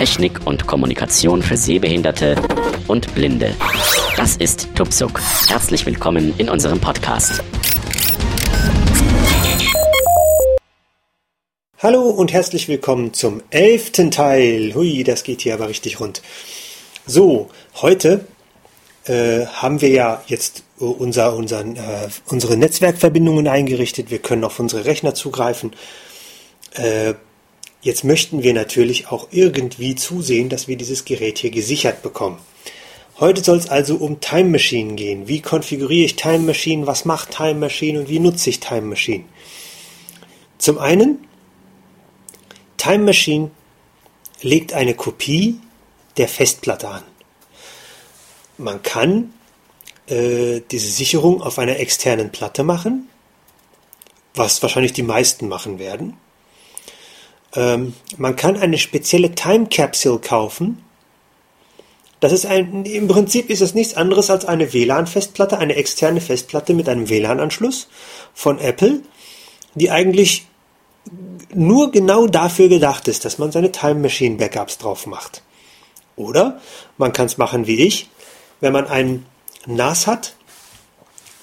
[0.00, 2.34] Technik und Kommunikation für Sehbehinderte
[2.88, 3.54] und Blinde.
[4.16, 5.20] Das ist Tupsuk.
[5.46, 7.44] Herzlich willkommen in unserem Podcast.
[11.80, 14.74] Hallo und herzlich willkommen zum elften Teil.
[14.74, 16.22] Hui, das geht hier aber richtig rund.
[17.04, 17.50] So,
[17.82, 18.24] heute
[19.04, 24.10] äh, haben wir ja jetzt unser, unseren, äh, unsere Netzwerkverbindungen eingerichtet.
[24.10, 25.74] Wir können auf unsere Rechner zugreifen.
[26.72, 27.12] Äh,
[27.82, 32.38] jetzt möchten wir natürlich auch irgendwie zusehen, dass wir dieses Gerät hier gesichert bekommen.
[33.18, 35.28] Heute soll es also um Time Machine gehen.
[35.28, 36.86] Wie konfiguriere ich Time Machine?
[36.86, 39.24] Was macht Time Machine und wie nutze ich Time Machine?
[40.56, 41.26] Zum einen,
[42.78, 43.50] Time Machine
[44.40, 45.60] legt eine Kopie
[46.16, 47.02] der Festplatte an.
[48.56, 49.34] Man kann
[50.06, 53.08] äh, diese Sicherung auf einer externen Platte machen,
[54.34, 56.16] was wahrscheinlich die meisten machen werden.
[57.54, 60.84] Ähm, man kann eine spezielle Time Capsule kaufen.
[62.20, 66.74] Das ist ein, im Prinzip ist es nichts anderes als eine WLAN-Festplatte, eine externe Festplatte
[66.74, 67.88] mit einem WLAN-Anschluss
[68.34, 69.00] von Apple,
[69.74, 70.46] die eigentlich
[71.54, 75.42] nur genau dafür gedacht ist, dass man seine Time Machine Backups drauf macht.
[76.16, 76.60] Oder
[76.98, 78.10] man kann es machen wie ich,
[78.60, 79.24] wenn man ein
[79.66, 80.34] NAS hat,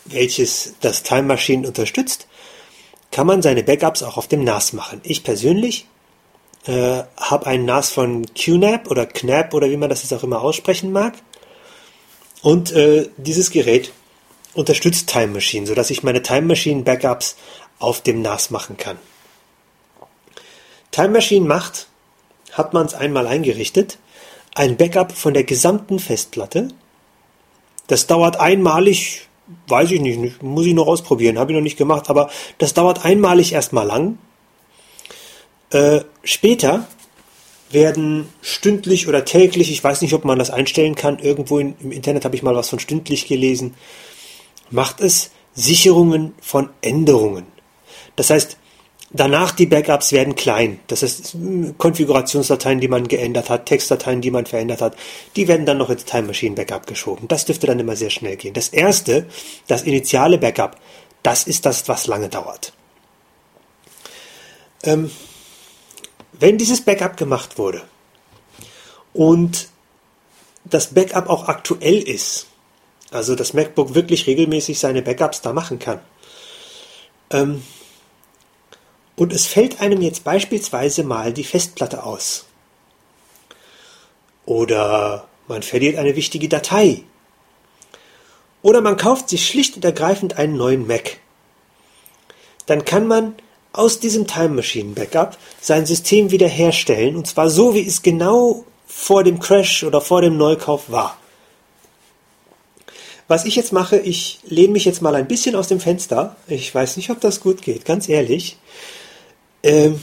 [0.06, 2.28] welches das Time Machine unterstützt,
[3.12, 5.02] kann man seine Backups auch auf dem NAS machen.
[5.04, 5.88] Ich persönlich
[6.68, 10.42] äh, habe ein NAS von QNAP oder KNAP oder wie man das jetzt auch immer
[10.42, 11.14] aussprechen mag.
[12.42, 13.92] Und äh, dieses Gerät
[14.54, 17.36] unterstützt Time Machine, sodass ich meine Time Machine Backups
[17.80, 18.98] auf dem NAS machen kann.
[20.92, 21.88] Time Machine macht,
[22.54, 24.00] hat man es einmal eingerichtet,
[24.56, 26.70] ein Backup von der gesamten Festplatte.
[27.86, 29.28] Das dauert einmalig,
[29.68, 33.06] weiß ich nicht, muss ich noch ausprobieren, habe ich noch nicht gemacht, aber das dauert
[33.06, 34.18] einmalig erstmal lang.
[35.70, 36.88] Äh, später
[37.70, 41.92] werden stündlich oder täglich, ich weiß nicht, ob man das einstellen kann, irgendwo in, im
[41.92, 43.76] Internet habe ich mal was von stündlich gelesen,
[44.70, 47.46] macht es Sicherungen von Änderungen.
[48.16, 48.58] Das heißt,
[49.10, 50.82] Danach die Backups werden klein.
[50.88, 51.38] Das heißt,
[51.78, 54.98] Konfigurationsdateien, die man geändert hat, Textdateien, die man verändert hat,
[55.38, 57.28] die werden dann noch ins Time Machine Backup geschoben.
[57.30, 58.54] Das dürfte dann immer sehr schnell gehen.
[58.54, 59.28] Das erste,
[59.68, 60.76] das initiale Backup,
[61.24, 62.74] das ist das, was lange dauert.
[64.84, 65.10] Ähm,
[66.40, 67.82] wenn dieses Backup gemacht wurde
[69.14, 69.68] und
[70.66, 72.48] das Backup auch aktuell ist,
[73.12, 76.00] also das MacBook wirklich regelmäßig seine Backups da machen kann,
[77.30, 77.64] ähm,
[79.16, 82.46] und es fällt einem jetzt beispielsweise mal die Festplatte aus.
[84.46, 87.04] Oder man verliert eine wichtige Datei.
[88.62, 91.18] Oder man kauft sich schlicht und ergreifend einen neuen Mac.
[92.68, 93.36] Dann kann man
[93.78, 99.24] aus diesem Time Machine Backup sein System wiederherstellen und zwar so, wie es genau vor
[99.24, 101.18] dem Crash oder vor dem Neukauf war.
[103.28, 106.38] Was ich jetzt mache, ich lehne mich jetzt mal ein bisschen aus dem Fenster.
[106.48, 108.58] Ich weiß nicht, ob das gut geht, ganz ehrlich.
[109.64, 110.00] Ähm,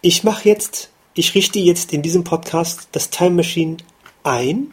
[0.00, 3.76] ich mache jetzt, ich richte jetzt in diesem Podcast das Time Machine
[4.22, 4.72] ein,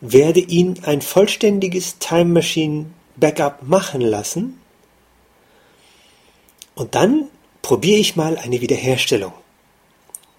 [0.00, 2.86] werde ihn ein vollständiges Time Machine
[3.16, 4.57] Backup machen lassen
[6.78, 7.28] und dann
[7.60, 9.32] probiere ich mal eine Wiederherstellung.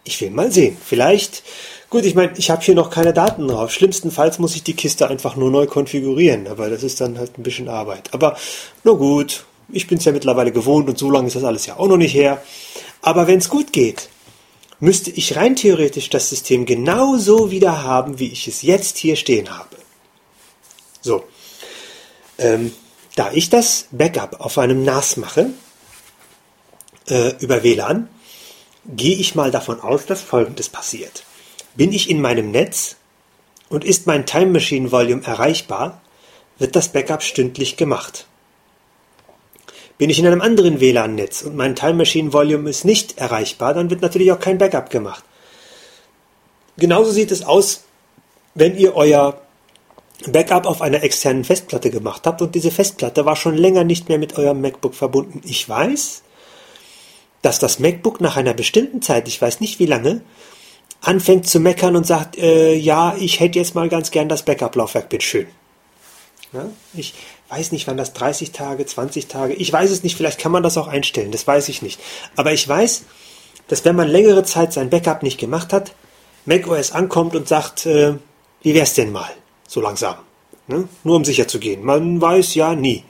[0.05, 0.77] Ich will mal sehen.
[0.83, 1.43] Vielleicht,
[1.89, 3.71] gut, ich meine, ich habe hier noch keine Daten drauf.
[3.71, 7.43] Schlimmstenfalls muss ich die Kiste einfach nur neu konfigurieren, aber das ist dann halt ein
[7.43, 8.13] bisschen Arbeit.
[8.13, 8.37] Aber
[8.85, 11.77] nur gut, ich bin es ja mittlerweile gewohnt und so lange ist das alles ja
[11.77, 12.41] auch noch nicht her.
[13.01, 14.07] Aber wenn es gut geht,
[14.79, 19.49] müsste ich rein theoretisch das System genauso wieder haben, wie ich es jetzt hier stehen
[19.49, 19.75] habe.
[21.01, 21.25] So,
[22.37, 22.71] ähm,
[23.15, 25.49] da ich das Backup auf einem NAS mache,
[27.09, 28.07] äh, über WLAN,
[28.85, 31.23] gehe ich mal davon aus, dass Folgendes passiert.
[31.75, 32.95] Bin ich in meinem Netz
[33.69, 36.01] und ist mein Time Machine Volume erreichbar,
[36.57, 38.25] wird das Backup stündlich gemacht.
[39.97, 43.89] Bin ich in einem anderen WLAN-Netz und mein Time Machine Volume ist nicht erreichbar, dann
[43.89, 45.23] wird natürlich auch kein Backup gemacht.
[46.77, 47.83] Genauso sieht es aus,
[48.55, 49.41] wenn ihr euer
[50.27, 54.17] Backup auf einer externen Festplatte gemacht habt und diese Festplatte war schon länger nicht mehr
[54.17, 55.41] mit eurem MacBook verbunden.
[55.45, 56.23] Ich weiß,
[57.41, 60.21] dass das MacBook nach einer bestimmten Zeit, ich weiß nicht wie lange,
[61.01, 65.09] anfängt zu meckern und sagt, äh, ja, ich hätte jetzt mal ganz gern das Backup-Laufwerk,
[65.09, 65.47] bitteschön.
[66.51, 67.13] Ja, ich
[67.49, 70.63] weiß nicht, wann das 30 Tage, 20 Tage, ich weiß es nicht, vielleicht kann man
[70.63, 71.99] das auch einstellen, das weiß ich nicht.
[72.35, 73.03] Aber ich weiß,
[73.67, 75.93] dass wenn man längere Zeit sein Backup nicht gemacht hat,
[76.45, 78.15] macOS ankommt und sagt, äh,
[78.61, 79.29] wie wär's denn mal,
[79.67, 80.15] so langsam.
[80.67, 80.87] Ne?
[81.03, 81.83] Nur um sicher zu gehen.
[81.83, 83.03] Man weiß ja nie.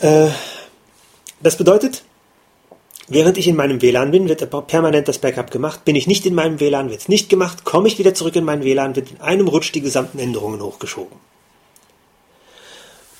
[0.00, 0.28] Äh,
[1.40, 2.04] das bedeutet,
[3.08, 5.84] Während ich in meinem WLAN bin, wird permanent das Backup gemacht.
[5.86, 7.64] Bin ich nicht in meinem WLAN, wird es nicht gemacht.
[7.64, 11.16] Komme ich wieder zurück in mein WLAN, wird in einem Rutsch die gesamten Änderungen hochgeschoben.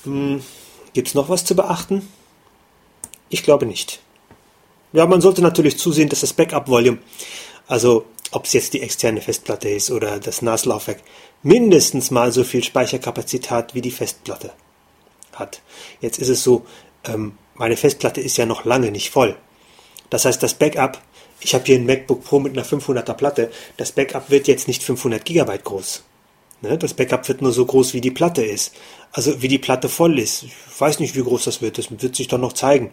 [0.03, 0.43] Hm,
[0.93, 2.07] Gibt es noch was zu beachten?
[3.29, 3.99] Ich glaube nicht.
[4.93, 6.99] Ja, man sollte natürlich zusehen, dass das Backup-Volume,
[7.67, 11.01] also ob es jetzt die externe Festplatte ist oder das NAS-Laufwerk,
[11.41, 14.51] mindestens mal so viel Speicherkapazität wie die Festplatte
[15.33, 15.61] hat.
[15.99, 16.65] Jetzt ist es so,
[17.05, 19.35] ähm, meine Festplatte ist ja noch lange nicht voll.
[20.09, 20.99] Das heißt, das Backup,
[21.41, 24.83] ich habe hier ein MacBook Pro mit einer 500er Platte, das Backup wird jetzt nicht
[24.83, 26.03] 500 Gigabyte groß.
[26.61, 26.77] Ne?
[26.77, 28.73] Das Backup wird nur so groß, wie die Platte ist.
[29.11, 30.43] Also wie die Platte voll ist.
[30.43, 32.91] Ich weiß nicht, wie groß das wird, das wird sich doch noch zeigen.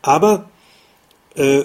[0.00, 0.50] Aber
[1.34, 1.64] äh,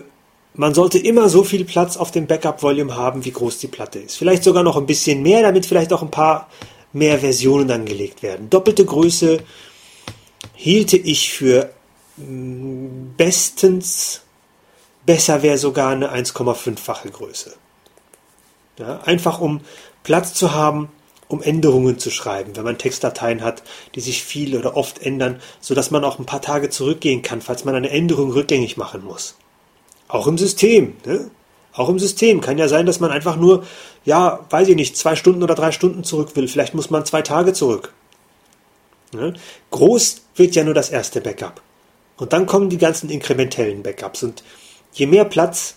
[0.53, 4.17] man sollte immer so viel Platz auf dem Backup-Volume haben, wie groß die Platte ist.
[4.17, 6.49] Vielleicht sogar noch ein bisschen mehr, damit vielleicht auch ein paar
[6.94, 8.49] mehr Versionen angelegt werden.
[8.49, 9.39] Doppelte Größe
[10.53, 11.69] hielte ich für
[12.17, 14.21] mm, bestens,
[15.07, 17.54] besser wäre sogar eine 1,5-fache Größe.
[18.77, 19.62] Ja, einfach um
[20.04, 20.89] Platz zu haben,
[21.27, 23.63] um Änderungen zu schreiben, wenn man Textdateien hat,
[23.95, 27.65] die sich viel oder oft ändern, sodass man auch ein paar Tage zurückgehen kann, falls
[27.65, 29.36] man eine Änderung rückgängig machen muss.
[30.07, 30.95] Auch im System.
[31.06, 31.31] Ne?
[31.74, 33.65] Auch im System kann ja sein, dass man einfach nur,
[34.06, 36.48] ja, weiß ich nicht, zwei Stunden oder drei Stunden zurück will.
[36.48, 37.94] Vielleicht muss man zwei Tage zurück.
[39.12, 39.33] Ne?
[39.71, 41.62] Groß wird ja nur das erste Backup.
[42.18, 44.24] Und dann kommen die ganzen inkrementellen Backups.
[44.24, 44.44] Und
[44.97, 45.75] je mehr Platz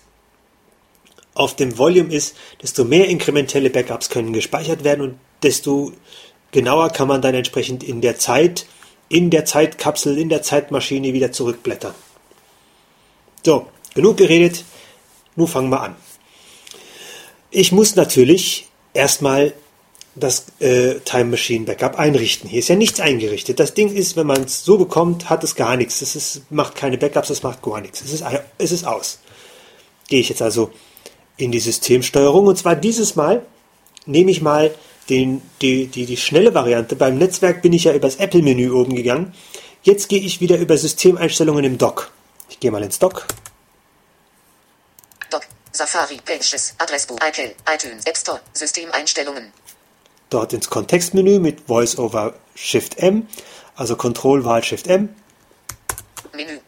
[1.33, 5.93] auf dem Volume ist, desto mehr inkrementelle Backups können gespeichert werden und desto
[6.51, 8.65] genauer kann man dann entsprechend in der Zeit,
[9.09, 11.95] in der Zeitkapsel, in der Zeitmaschine wieder zurückblättern.
[13.45, 14.63] So, genug geredet,
[15.35, 15.95] nun fangen wir an.
[17.49, 19.53] Ich muss natürlich erstmal
[20.15, 22.49] das äh, Time Machine Backup einrichten.
[22.49, 23.59] Hier ist ja nichts eingerichtet.
[23.59, 26.01] Das Ding ist, wenn man es so bekommt, hat es gar nichts.
[26.01, 28.01] Es ist, macht keine Backups, es macht gar nichts.
[28.01, 28.23] Es ist,
[28.57, 29.19] es ist aus.
[30.09, 30.71] Gehe ich jetzt also
[31.37, 33.45] in die Systemsteuerung und zwar dieses Mal
[34.05, 34.75] nehme ich mal
[35.09, 36.95] den, die, die, die schnelle Variante.
[36.95, 39.33] Beim Netzwerk bin ich ja übers Apple-Menü oben gegangen.
[39.83, 42.11] Jetzt gehe ich wieder über Systemeinstellungen im Dock.
[42.49, 43.25] Ich gehe mal ins Dock.
[45.29, 49.51] Dock, Safari, Pages, Adressbuch, iCal, iTunes, App Store, Systemeinstellungen.
[50.31, 53.27] Dort ins Kontextmenü mit Voice over Shift M,
[53.75, 55.09] also Control Wahl Shift M.
[56.33, 56.59] Menü.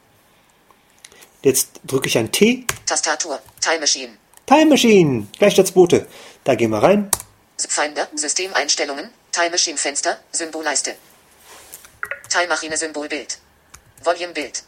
[1.43, 2.65] Jetzt drücke ich ein T.
[2.85, 4.17] Tastatur, Time Machine.
[4.45, 6.07] Time Machine, gleich das Boote.
[6.43, 7.09] Da gehen wir rein.
[7.57, 10.95] Finder, Systemeinstellungen, Time Machine Fenster, Symbolleiste.
[12.29, 13.39] Time Machine Symbolbild.
[14.03, 14.63] Volume Bild.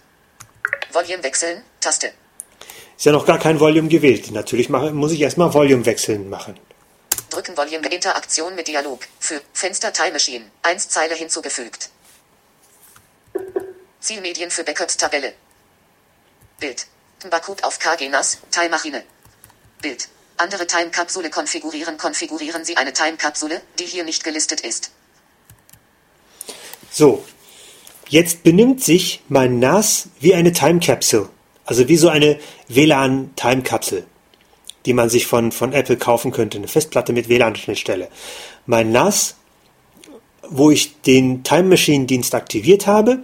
[0.94, 2.14] Volume wechseln, Taste.
[2.98, 4.32] Ist ja noch gar kein Volume gewählt.
[4.32, 6.58] Natürlich mache, muss ich erstmal Volume wechseln machen.
[7.30, 9.08] Drücken Volume Interaktion mit Dialog.
[9.20, 10.46] Für Fenster Time Machine.
[10.64, 11.90] 1 Zeile hinzugefügt.
[14.00, 15.34] Zielmedien für Backup Tabelle.
[16.60, 16.88] Bild.
[17.30, 19.04] Bakut auf KG NAS, Time Machine.
[19.82, 20.08] Bild.
[20.38, 21.98] Andere Time-Kapsule konfigurieren.
[21.98, 24.92] Konfigurieren Sie eine Time-Kapsule, die hier nicht gelistet ist.
[26.92, 27.26] So,
[28.10, 31.30] jetzt benimmt sich mein NAS wie eine Time Capsule.
[31.66, 34.06] Also wie so eine WLAN Time Kapsel,
[34.86, 36.58] die man sich von, von Apple kaufen könnte.
[36.58, 38.10] Eine Festplatte mit WLAN-Schnittstelle.
[38.66, 39.36] Mein NAS,
[40.48, 43.20] wo ich den Time Machine Dienst aktiviert habe,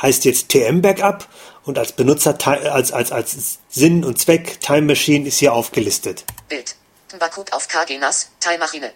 [0.00, 1.28] heißt jetzt TM Backup
[1.64, 6.24] und als Benutzer, als, als, als Sinn und Zweck Time Machine ist hier aufgelistet.
[6.48, 6.76] Bild.
[7.18, 8.90] Bakut auf KG NAS, Time Machine.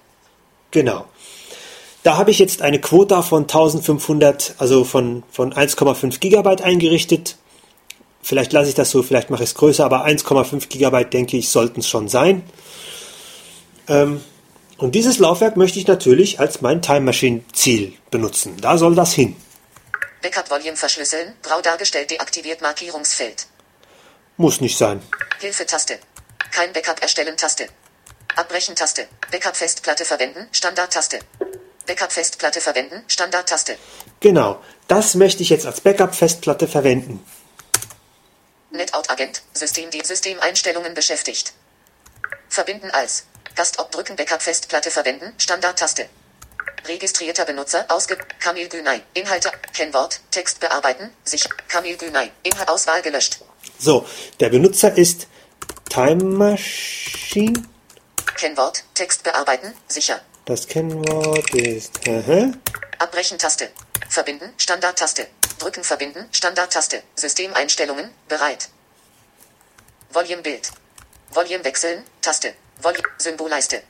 [0.73, 1.07] Genau.
[2.03, 7.37] Da habe ich jetzt eine Quota von 1500, also von, von 1,5 Gigabyte eingerichtet.
[8.23, 11.49] Vielleicht lasse ich das so, vielleicht mache ich es größer, aber 1,5 Gigabyte denke ich
[11.49, 12.43] sollten es schon sein.
[13.89, 14.21] Ähm,
[14.77, 18.57] und dieses Laufwerk möchte ich natürlich als mein Time Machine Ziel benutzen.
[18.61, 19.37] Da soll das hin.
[20.23, 23.47] Backup Volume verschlüsseln, grau dargestellt deaktiviert Markierungsfeld.
[24.37, 25.03] Muss nicht sein.
[25.41, 25.99] Hilfe-Taste.
[26.53, 27.67] Kein Backup erstellen Taste.
[28.37, 29.09] Abbrechen Taste.
[29.33, 31.19] Backup Festplatte verwenden, Standard-Taste.
[31.87, 33.77] Backup Festplatte verwenden, Standard-Taste.
[34.21, 37.25] Genau, das möchte ich jetzt als Backup Festplatte verwenden.
[38.71, 41.53] Netout Agent, System die Systemeinstellungen beschäftigt.
[42.49, 46.09] Verbinden als Gastop drücken Backup Festplatte verwenden, Standard-Taste.
[46.87, 49.01] Registrierter Benutzer ausge Kamil Günay.
[49.15, 52.31] Inhalte Kennwort Text bearbeiten sich Kamil Günay.
[52.43, 53.39] Inhalt Auswahl gelöscht.
[53.79, 54.07] So,
[54.41, 55.27] der Benutzer ist
[55.91, 57.65] Time Machine.
[58.37, 60.21] Kennwort Text bearbeiten sicher.
[60.45, 62.53] Das Kennwort ist aha.
[62.99, 63.71] Abbrechen Taste.
[64.09, 65.27] Verbinden Standard-Taste.
[65.59, 67.03] Drücken verbinden Standard-Taste.
[67.17, 68.69] Systemeinstellungen bereit.
[70.11, 70.71] Volume Bild.
[71.31, 72.55] Volume wechseln Taste.
[72.81, 73.83] Volume Symbolleiste.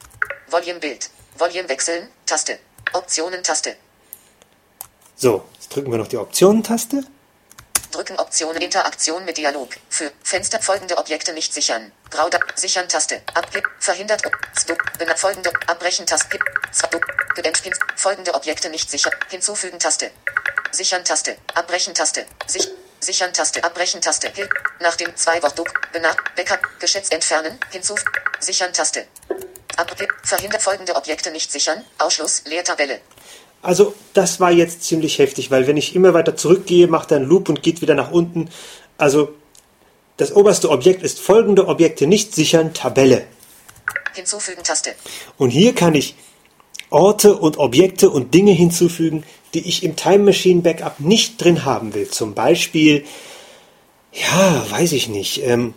[0.49, 1.11] Volume Bild.
[1.37, 2.59] Volume wechseln Taste.
[2.93, 3.77] Optionen-Taste.
[5.17, 7.05] So, jetzt drücken wir noch die Optionen-Taste.
[7.91, 9.71] Drücken Optionen Interaktion mit Dialog.
[9.89, 11.91] Für Fenster folgende Objekte nicht sichern.
[12.11, 13.23] Grau sichern Taste.
[13.35, 14.23] Abgib verhindert
[15.17, 16.39] folgende abbrechen Taste.
[17.97, 19.15] Folgende Objekte nicht sichern.
[19.31, 20.11] Hinzufügen Taste.
[20.71, 21.37] Sichern Taste.
[21.55, 22.27] Abbrechen Taste.
[22.47, 22.69] Sich
[23.01, 23.65] sichern Taste.
[23.65, 24.29] Abbrechen Taste.
[24.35, 24.49] Hil
[24.81, 25.59] nach dem zwei Wort
[25.93, 27.59] benannt Backup geschätzt entfernen.
[27.71, 29.07] Hinzufügen sichern Taste.
[29.77, 31.85] Abgib verhindert folgende Objekte nicht sichern.
[31.99, 33.01] Ausschluss Leertabelle.
[33.63, 37.27] Also das war jetzt ziemlich heftig, weil wenn ich immer weiter zurückgehe, macht er einen
[37.27, 38.49] Loop und geht wieder nach unten.
[38.97, 39.31] Also
[40.17, 43.25] das oberste Objekt ist folgende Objekte nicht sichern, Tabelle.
[44.15, 44.95] Hinzufügen Taste.
[45.37, 46.15] Und hier kann ich
[46.91, 49.25] Orte und Objekte und Dinge hinzufügen,
[49.55, 52.09] die ich im Time Machine Backup nicht drin haben will.
[52.09, 53.05] Zum Beispiel,
[54.13, 55.43] ja, weiß ich nicht.
[55.45, 55.75] Ähm,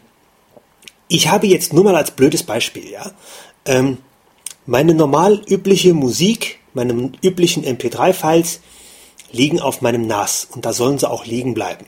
[1.08, 3.12] ich habe jetzt nur mal als blödes Beispiel, ja,
[3.66, 3.98] ähm,
[4.66, 8.60] meine normal übliche Musik meine üblichen MP3-Files
[9.32, 11.86] liegen auf meinem NAS und da sollen sie auch liegen bleiben.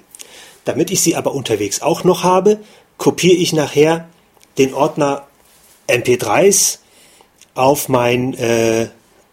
[0.65, 2.59] Damit ich sie aber unterwegs auch noch habe,
[2.97, 4.07] kopiere ich nachher
[4.57, 5.27] den Ordner
[5.87, 6.79] MP3s
[7.55, 8.87] auf mein, äh,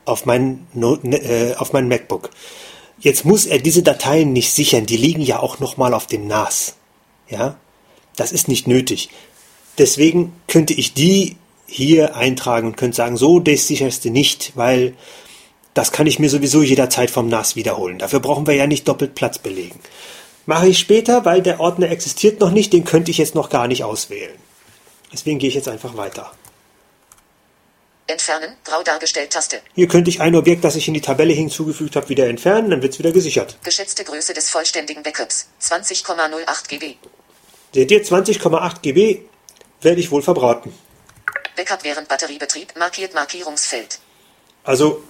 [0.05, 2.31] auf mein, äh, auf mein MacBook.
[2.99, 6.75] Jetzt muss er diese Dateien nicht sichern, die liegen ja auch nochmal auf dem NAS.
[7.29, 7.57] Ja,
[8.17, 9.09] das ist nicht nötig.
[9.79, 14.95] Deswegen könnte ich die hier eintragen und könnte sagen, so, das sicherst du nicht, weil
[15.75, 17.99] das kann ich mir sowieso jederzeit vom NAS wiederholen.
[17.99, 19.81] Dafür brauchen wir ja nicht doppelt Platz belegen.
[20.47, 23.69] Mache ich später, weil der Ordner existiert noch nicht, den könnte ich jetzt noch gar
[23.69, 24.37] nicht auswählen.
[25.13, 26.33] Deswegen gehe ich jetzt einfach weiter.
[28.07, 29.61] Entfernen, grau dargestellt Taste.
[29.75, 32.83] Hier könnte ich ein Objekt, das ich in die Tabelle hinzugefügt habe, wieder entfernen, dann
[32.83, 33.57] wird es wieder gesichert.
[33.63, 36.97] Geschätzte Größe des vollständigen Backups, 20,08 GB.
[37.73, 39.21] Seht ihr, 20,8 GB
[39.83, 40.75] werde ich wohl verbraten.
[41.57, 44.01] Backup während Batteriebetrieb, markiert Markierungsfeld.
[44.65, 45.03] Also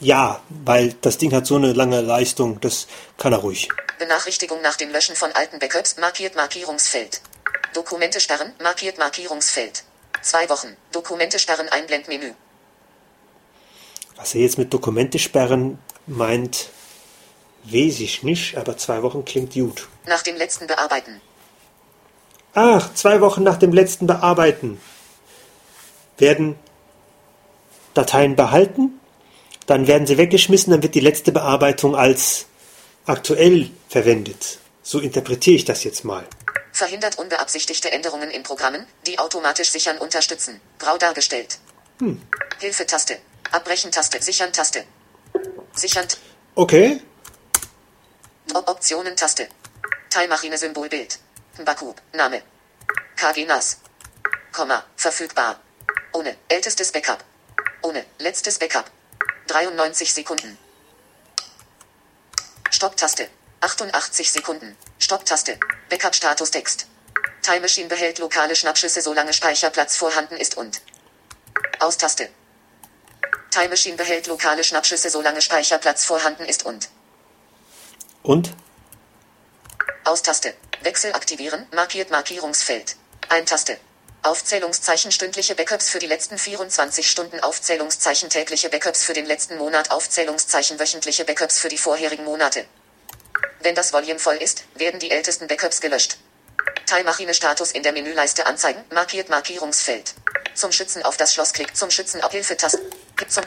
[0.00, 2.86] ja, weil das Ding hat so eine lange Leistung, das
[3.16, 3.68] kann er ruhig.
[3.98, 7.20] Benachrichtigung nach dem Löschen von alten Backups markiert Markierungsfeld.
[7.74, 9.84] Dokumente sperren markiert Markierungsfeld.
[10.22, 10.76] Zwei Wochen.
[10.92, 12.32] Dokumente sperren Einblendmenü.
[14.16, 16.70] Was er jetzt mit Dokumente sperren meint,
[17.64, 19.88] weiß ich nicht, aber zwei Wochen klingt gut.
[20.06, 21.20] Nach dem letzten Bearbeiten.
[22.54, 24.80] Ach, zwei Wochen nach dem letzten Bearbeiten
[26.16, 26.56] werden
[27.98, 29.00] Dateien behalten,
[29.66, 32.46] dann werden sie weggeschmissen, dann wird die letzte Bearbeitung als
[33.06, 34.58] aktuell verwendet.
[34.82, 36.24] So interpretiere ich das jetzt mal.
[36.72, 40.60] Verhindert unbeabsichtigte Änderungen in Programmen, die automatisch sichern unterstützen.
[40.78, 41.58] Grau dargestellt.
[41.98, 42.22] Hm.
[42.60, 43.18] Hilfe-Taste.
[43.50, 44.22] Abbrechen-Taste.
[44.22, 44.84] Sichern-Taste.
[45.74, 46.06] Sichern.
[46.54, 47.00] Okay.
[48.54, 49.48] Optionen-Taste.
[50.10, 51.18] Teilmaschine-Symbolbild.
[51.64, 52.00] Bakub.
[52.12, 52.42] Name.
[53.16, 53.78] KG NAS.
[54.52, 54.84] Komma.
[54.96, 55.60] Verfügbar.
[56.12, 56.36] Ohne.
[56.48, 57.24] Ältestes Backup.
[57.88, 58.04] Ohne.
[58.18, 58.90] Letztes Backup.
[59.46, 60.58] 93 Sekunden.
[62.70, 63.30] Stopptaste.
[63.62, 64.76] 88 Sekunden.
[64.98, 65.58] Stopptaste.
[65.88, 66.86] Backup-Status Text.
[67.40, 70.82] Time Machine behält lokale Schnappschüsse, solange Speicherplatz vorhanden ist und.
[71.80, 72.28] Austaste.
[73.50, 76.90] Time Machine behält lokale Schnappschüsse, solange Speicherplatz vorhanden ist und.
[78.22, 78.52] Und?
[80.04, 80.54] Austaste.
[80.82, 82.96] Wechsel aktivieren, markiert Markierungsfeld.
[83.30, 83.78] Eintaste.
[84.22, 89.90] Aufzählungszeichen stündliche Backups für die letzten 24 Stunden Aufzählungszeichen tägliche Backups für den letzten Monat
[89.90, 92.64] Aufzählungszeichen wöchentliche Backups für die vorherigen Monate.
[93.60, 96.18] Wenn das Volume voll ist, werden die ältesten Backups gelöscht.
[96.86, 100.14] Teilmaschine Status in der Menüleiste anzeigen, markiert Markierungsfeld.
[100.54, 102.80] Zum Schützen auf das Schloss klickt zum Schützen auf Hilfetaste.
[103.28, 103.44] Zum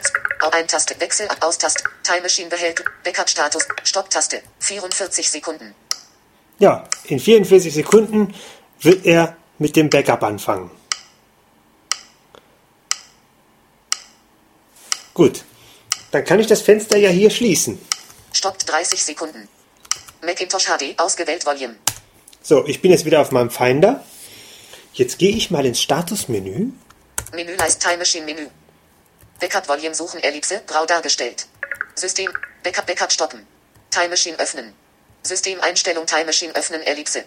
[0.52, 5.74] Ein-Taste, Wechsel, Aus-Taste, Time Machine behält, Backup-Status, Stopp-Taste, 44 Sekunden.
[6.58, 8.34] Ja, in 44 Sekunden
[8.80, 10.70] wird er mit dem Backup anfangen.
[15.14, 15.44] Gut,
[16.10, 17.80] dann kann ich das Fenster ja hier schließen.
[18.32, 19.48] Stoppt 30 Sekunden.
[20.22, 21.76] Macintosh HD ausgewählt Volume.
[22.42, 24.04] So, ich bin jetzt wieder auf meinem Finder.
[24.94, 26.72] Jetzt gehe ich mal ins Statusmenü.
[27.32, 28.48] Menüleist Time Machine Menü.
[29.40, 31.46] Backup Volume suchen Ellipse grau dargestellt.
[31.94, 32.30] System
[32.62, 33.46] Backup Backup stoppen.
[33.90, 34.72] Time Machine öffnen.
[35.22, 37.24] Systemeinstellung Time Machine öffnen Ellipse.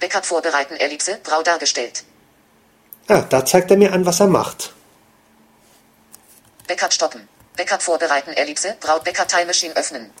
[0.00, 2.04] Backup vorbereiten Ellipse grau dargestellt.
[3.08, 4.72] Ah, da zeigt er mir an, was er macht.
[6.66, 7.28] Backup stoppen.
[7.56, 10.12] Backup vorbereiten Ellipse grau Backup Time Machine öffnen.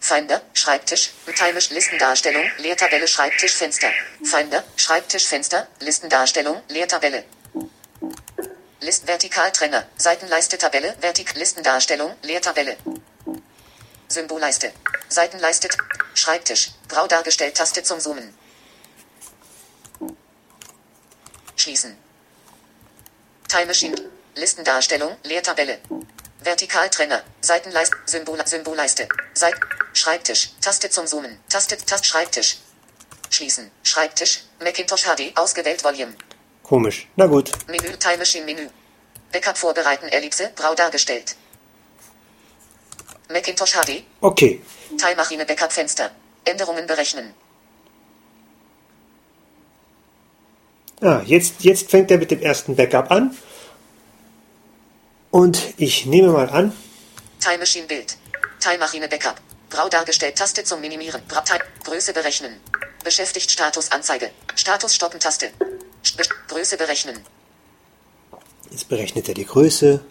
[0.00, 3.90] Finder, Schreibtisch, Time Listendarstellung, Leertabelle Schreibtisch Fenster.
[4.22, 7.24] Finder, Schreibtisch Fenster, Listendarstellung, Leertabelle.
[8.80, 12.76] List Vertikaltrenner, Seitenleiste Tabelle, Vertik Listendarstellung, Leertabelle.
[14.08, 14.72] Symbolleiste.
[15.08, 15.68] Seitenleiste.
[16.14, 16.70] Schreibtisch.
[16.88, 18.32] Grau dargestellt Taste zum Zoomen.
[21.66, 21.96] Schließen.
[23.48, 23.96] Time Machine.
[24.36, 25.16] Listendarstellung.
[25.24, 25.80] Leertabelle.
[26.38, 27.24] Vertikaltrenner.
[27.40, 27.96] Seitenleiste.
[28.06, 29.08] Symbol, Symbolleiste.
[29.34, 29.54] Seit.
[29.92, 30.50] Schreibtisch.
[30.60, 31.40] Taste zum Zoomen.
[31.48, 31.76] Taste.
[31.76, 32.06] Tast.
[32.06, 32.58] Schreibtisch.
[33.30, 33.72] Schließen.
[33.82, 34.44] Schreibtisch.
[34.60, 35.36] Macintosh HD.
[35.36, 36.14] Ausgewählt Volume.
[36.62, 37.08] Komisch.
[37.16, 37.50] Na gut.
[37.66, 37.96] Menü.
[37.98, 38.70] Time Machine Menü.
[39.32, 40.08] Backup vorbereiten.
[40.08, 40.52] Ellipse.
[40.54, 41.34] Brau dargestellt.
[43.28, 44.04] Macintosh HD.
[44.20, 44.62] Okay.
[44.98, 46.12] Teilmaschine Backup Fenster.
[46.44, 47.34] Änderungen berechnen.
[51.00, 53.36] Ah, jetzt, jetzt fängt er mit dem ersten Backup an.
[55.30, 56.72] Und ich nehme mal an,
[57.46, 58.16] Time Machine Bild.
[58.58, 59.40] Teilmaschine Backup.
[59.70, 60.36] Grau dargestellt.
[60.36, 61.22] Taste zum Minimieren.
[61.28, 61.60] Bra Teil.
[61.84, 62.56] Größe berechnen.
[63.04, 64.30] Beschäftigt Status Anzeige.
[64.56, 65.50] Status stoppen Taste.
[66.16, 67.20] Be Größe berechnen.
[68.70, 70.04] jetzt berechnet er die Größe.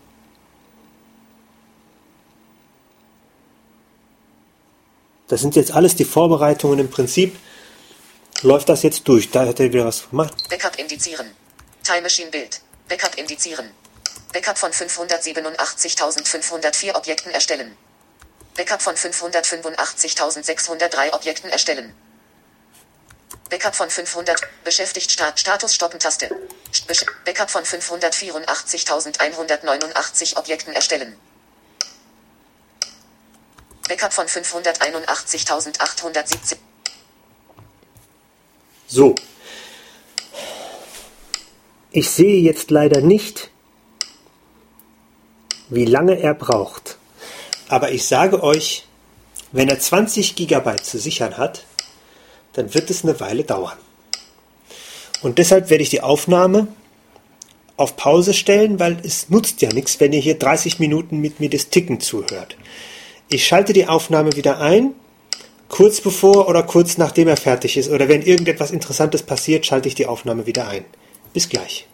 [5.27, 7.35] Das sind jetzt alles die Vorbereitungen im Prinzip.
[8.45, 9.31] Läuft das jetzt durch?
[9.31, 10.35] Da hat er wieder was gemacht.
[10.51, 11.35] Backup indizieren.
[11.83, 12.61] Time Machine Bild.
[12.87, 13.71] Backup indizieren.
[14.33, 17.75] Backup von 587.504 Objekten erstellen.
[18.55, 21.95] Backup von 585.603 Objekten erstellen.
[23.49, 24.39] Backup von 500.
[24.63, 25.39] Beschäftigt Start.
[25.39, 26.29] Status stoppen Taste.
[27.25, 31.17] Backup von 584.189 Objekten erstellen.
[33.87, 36.57] Backup von 581.870.
[38.95, 39.13] So.
[41.91, 43.51] Ich sehe jetzt leider nicht,
[45.67, 46.97] wie lange er braucht.
[47.67, 48.85] Aber ich sage euch,
[49.51, 51.65] wenn er 20 GB zu sichern hat,
[52.53, 53.77] dann wird es eine Weile dauern.
[55.21, 56.69] Und deshalb werde ich die Aufnahme
[57.75, 61.49] auf Pause stellen, weil es nutzt ja nichts, wenn ihr hier 30 Minuten mit mir
[61.49, 62.55] das Ticken zuhört.
[63.27, 64.93] Ich schalte die Aufnahme wieder ein,
[65.69, 67.89] kurz bevor oder kurz nachdem er fertig ist.
[67.89, 70.85] Oder wenn irgendetwas Interessantes passiert, schalte ich die Aufnahme wieder ein.
[71.33, 71.87] Bis gleich.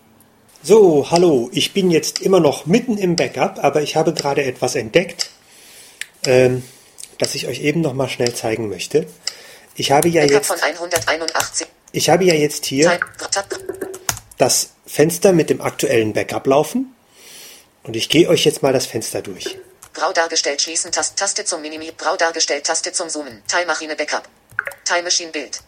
[0.64, 4.76] So, hallo, ich bin jetzt immer noch mitten im Backup, aber ich habe gerade etwas
[4.76, 5.32] entdeckt,
[6.26, 6.62] ähm,
[7.18, 9.08] das ich euch eben noch mal schnell zeigen möchte.
[9.76, 11.68] Ich habe ja Backup jetzt, von 181.
[11.94, 13.00] ich habe ja jetzt hier
[14.38, 16.94] das Fenster mit dem aktuellen Backup laufen
[17.82, 19.58] und ich gehe euch jetzt mal das Fenster durch.
[19.94, 21.92] Grau dargestellt schließen Taste, Taste zum Minimi.
[21.98, 23.44] Grau dargestellt Taste zum Zoomen.
[23.48, 24.28] Teilmaschine Backup.
[24.86, 25.62] Time Machine Bild.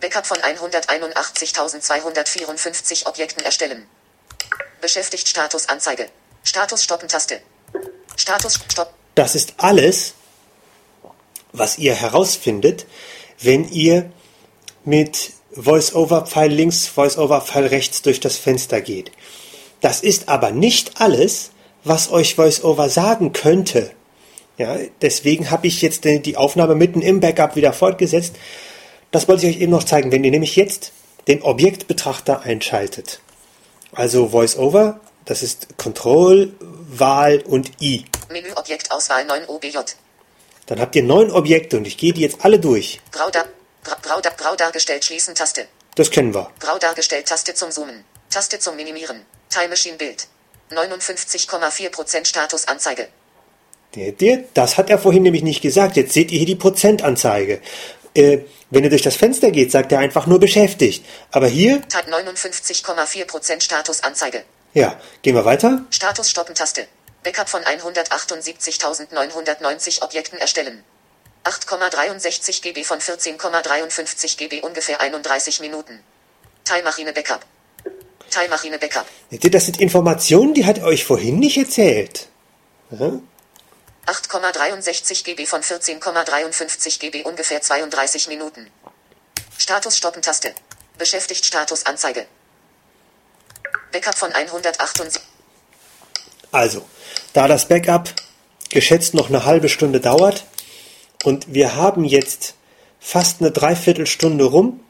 [0.00, 3.86] Backup von 181.254 Objekten erstellen.
[4.80, 6.08] Beschäftigt Status Anzeige.
[6.44, 7.42] Status stoppen Taste.
[8.16, 8.94] Status stopp.
[9.14, 10.14] Das ist alles,
[11.52, 12.86] was ihr herausfindet,
[13.40, 14.10] wenn ihr
[14.84, 19.10] mit Voice-Over-Pfeil links, Voice-Over-Pfeil rechts durch das Fenster geht.
[19.80, 21.50] Das ist aber nicht alles,
[21.84, 23.90] was euch VoiceOver sagen könnte.
[24.56, 28.34] Ja, deswegen habe ich jetzt die Aufnahme mitten im Backup wieder fortgesetzt.
[29.10, 30.92] Das wollte ich euch eben noch zeigen, wenn ihr nämlich jetzt
[31.28, 33.20] den Objektbetrachter einschaltet.
[33.92, 38.04] Also VoiceOver, das ist Control, Wahl und I.
[38.30, 39.78] Menü Objektauswahl 9 OBJ.
[40.66, 43.00] Dann habt ihr neun Objekte und ich gehe die jetzt alle durch.
[43.12, 43.44] Grau, da,
[43.84, 45.66] grau, grau, da, grau dargestellt schließen Taste.
[45.94, 46.50] Das kennen wir.
[46.58, 48.04] Grau dargestellt Taste zum Zoomen.
[48.28, 49.24] Taste zum Minimieren.
[49.48, 50.28] Time Machine Bild.
[50.70, 53.08] 59,4% Statusanzeige.
[53.94, 54.44] Seht ihr?
[54.54, 55.96] Das hat er vorhin nämlich nicht gesagt.
[55.96, 57.60] Jetzt seht ihr hier die Prozentanzeige.
[58.14, 58.38] Äh,
[58.70, 61.04] wenn ihr durch das Fenster geht, sagt er einfach nur beschäftigt.
[61.30, 64.44] Aber hier, 59,4% Statusanzeige.
[64.74, 65.86] ja, gehen wir weiter.
[65.90, 66.86] Status stoppen Taste.
[67.24, 70.84] Backup von 178.990 Objekten erstellen.
[71.44, 76.00] 8,63 GB von 14,53 GB ungefähr 31 Minuten.
[76.64, 77.40] Teilmaschine Backup.
[78.30, 79.06] Teilmaschine Backup.
[79.30, 82.28] Das sind Informationen, die hat er euch vorhin nicht erzählt.
[82.90, 83.20] Ja?
[84.06, 88.70] 8,63 GB von 14,53 GB ungefähr 32 Minuten.
[89.58, 90.54] Status stoppen Taste.
[90.96, 92.26] Beschäftigt Status Anzeige.
[93.92, 95.22] Backup von 178.
[96.52, 96.86] Also,
[97.34, 98.08] da das Backup
[98.70, 100.44] geschätzt noch eine halbe Stunde dauert
[101.24, 102.54] und wir haben jetzt
[103.00, 104.80] fast eine Dreiviertelstunde rum,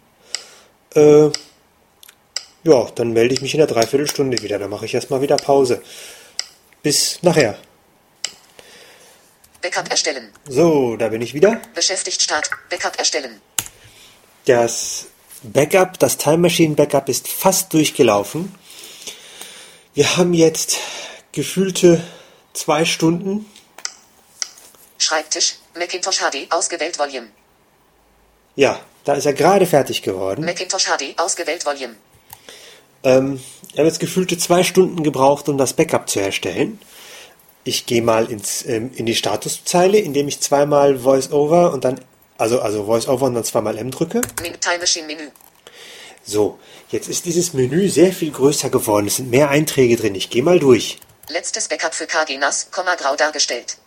[0.94, 1.30] äh,
[2.64, 4.58] ja, dann melde ich mich in der Dreiviertelstunde wieder.
[4.58, 5.82] Dann mache ich erstmal wieder Pause.
[6.82, 7.58] Bis nachher.
[9.62, 10.32] Backup erstellen.
[10.48, 11.60] So, da bin ich wieder.
[11.74, 12.50] Beschäftigt Start.
[12.70, 13.40] Backup erstellen.
[14.44, 15.06] Das
[15.42, 18.54] Backup, das Time Machine Backup ist fast durchgelaufen.
[19.94, 20.78] Wir haben jetzt
[21.32, 22.02] gefühlte
[22.52, 23.46] zwei Stunden.
[24.98, 25.56] Schreibtisch.
[25.76, 26.50] Macintosh HD.
[26.50, 27.28] Ausgewählt Volume.
[28.56, 30.44] Ja, da ist er gerade fertig geworden.
[30.44, 31.18] Macintosh HD.
[31.18, 31.96] Ausgewählt Volume.
[33.02, 33.40] Ähm,
[33.72, 36.80] ich habe jetzt gefühlte zwei Stunden gebraucht, um das Backup zu erstellen.
[37.64, 42.00] Ich gehe mal ins, ähm, in die Statuszeile, indem ich zweimal VoiceOver und dann,
[42.38, 44.20] also, also VoiceOver und dann zweimal M drücke.
[44.20, 45.28] Time Machine Menü.
[46.24, 46.58] So,
[46.90, 49.06] jetzt ist dieses Menü sehr viel größer geworden.
[49.06, 50.14] Es sind mehr Einträge drin.
[50.14, 50.98] Ich gehe mal durch.
[51.28, 53.78] Letztes Backup für KG NAS, Komma grau dargestellt.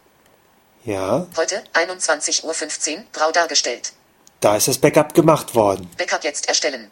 [0.84, 3.94] Ja, Heute, 21.15 Uhr, grau dargestellt.
[4.40, 5.90] Da ist das Backup gemacht worden.
[5.98, 6.90] Backup jetzt erstellen.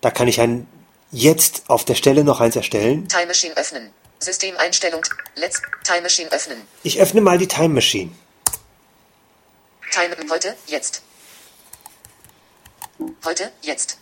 [0.00, 0.66] Da kann ich ein
[1.10, 3.08] jetzt auf der Stelle noch eins erstellen.
[3.08, 3.92] Time Machine öffnen.
[4.18, 5.02] Systemeinstellung.
[5.36, 6.60] Let's Time Machine öffnen.
[6.82, 8.12] Ich öffne mal die Time Machine.
[9.90, 11.02] Time heute, jetzt.
[13.24, 13.98] Heute, jetzt.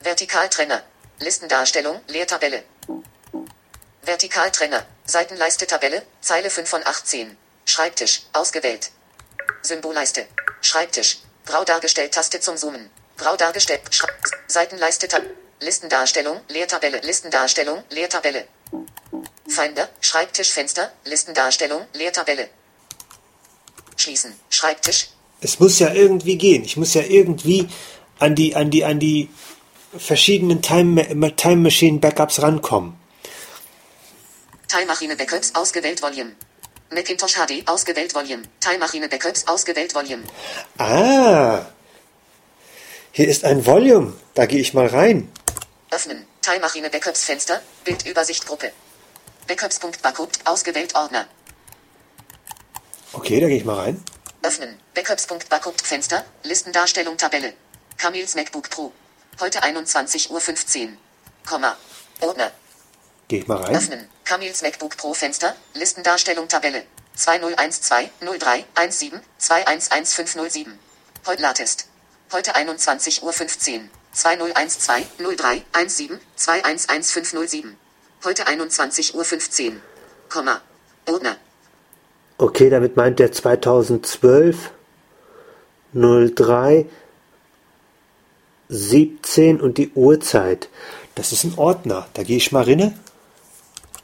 [0.00, 0.82] Vertikaltrenner.
[1.20, 2.64] Listendarstellung, Leertabelle.
[4.02, 4.84] Vertikaltrenner.
[5.04, 7.36] Seitenleiste Tabelle, Zeile 5 von 18.
[7.64, 8.90] Schreibtisch, ausgewählt.
[9.62, 10.26] Symbolleiste.
[10.60, 11.18] Schreibtisch.
[11.46, 12.90] Grau dargestellt, Taste zum Zoomen.
[13.16, 14.08] Grau dargestellt, Schre
[14.46, 15.22] Seitenleiste Tab
[15.60, 18.46] Listendarstellung, Leertabelle, Listendarstellung, Leertabelle.
[19.46, 22.48] Finder, Schreibtischfenster, Listendarstellung, Leertabelle.
[23.96, 25.08] Schließen, Schreibtisch.
[25.40, 26.64] Es muss ja irgendwie gehen.
[26.64, 27.68] Ich muss ja irgendwie
[28.18, 29.28] an die, an die, an die
[29.96, 32.94] verschiedenen Time, Time Machine Backups rankommen.
[34.68, 36.32] Teilmaschine Backups ausgewählt Volume.
[36.94, 38.42] Macintosh HD ausgewählt Volume.
[38.60, 40.24] Teilmaschine Backups ausgewählt Volume.
[40.78, 41.66] Ah,
[43.12, 44.14] hier ist ein Volume.
[44.34, 45.30] Da gehe ich mal rein.
[45.90, 46.26] Öffnen.
[46.40, 47.60] Teilmaschine Backups Fenster.
[47.84, 48.72] Bildübersicht Gruppe.
[49.46, 51.26] Backups.backup ausgewählt Ordner.
[53.12, 54.02] Okay, da gehe ich mal rein.
[54.42, 54.78] Öffnen.
[54.94, 56.24] Backups.backup Fenster.
[56.42, 57.52] Listendarstellung Tabelle.
[57.98, 58.92] Camils MacBook Pro.
[59.40, 60.88] Heute 21.15 Uhr.
[61.46, 61.76] Komma.
[62.20, 62.50] Ordner.
[63.32, 63.74] Gehe ich mal rein.
[63.74, 64.08] Öffnen.
[64.24, 65.56] Camils MacBook Pro Fenster.
[65.72, 66.82] Listendarstellung Tabelle.
[67.14, 70.78] 2012 03 17 211507.
[71.26, 71.86] Heute Latest.
[72.30, 73.32] Heute 21.15 Uhr.
[74.12, 77.76] 2012 03 17 211507.
[78.22, 79.76] Heute 21.15 Uhr.
[80.28, 80.60] Komma.
[81.08, 81.36] Ordner.
[82.36, 84.72] Okay, damit meint der 2012
[85.94, 86.86] 03
[88.68, 90.68] 17 und die Uhrzeit.
[91.14, 92.08] Das ist ein Ordner.
[92.12, 92.92] Da gehe ich mal rinne.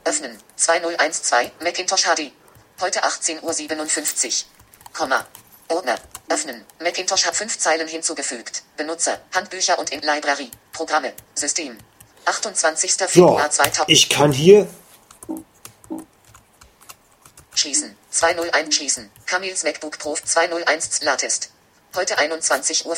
[0.04, 0.38] Öffnen.
[0.56, 2.32] 2012 Macintosh HD.
[2.80, 4.32] Heute 18.57 Uhr.
[4.92, 5.26] Komma.
[5.68, 5.98] Ordner.
[6.28, 6.64] Öffnen.
[6.80, 8.62] Macintosh hat fünf Zeilen hinzugefügt.
[8.76, 9.20] Benutzer.
[9.34, 10.50] Handbücher und in Library.
[10.72, 11.12] Programme.
[11.34, 11.78] System.
[12.24, 12.94] 28.
[12.94, 13.88] So, Februar 2000.
[13.88, 14.68] ich kann hier.
[17.54, 17.96] Schließen.
[18.10, 19.10] 201 schließen.
[19.26, 21.50] Camils MacBook Pro 201 Latest.
[21.94, 22.96] Heute 21.15 Uhr.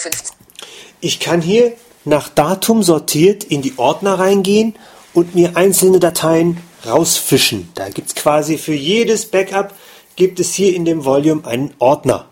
[1.00, 4.78] Ich kann hier nach Datum sortiert in die Ordner reingehen
[5.14, 7.70] und mir einzelne Dateien rausfischen.
[7.74, 9.74] Da gibt es quasi für jedes Backup
[10.16, 12.28] gibt es hier in dem Volume einen Ordner.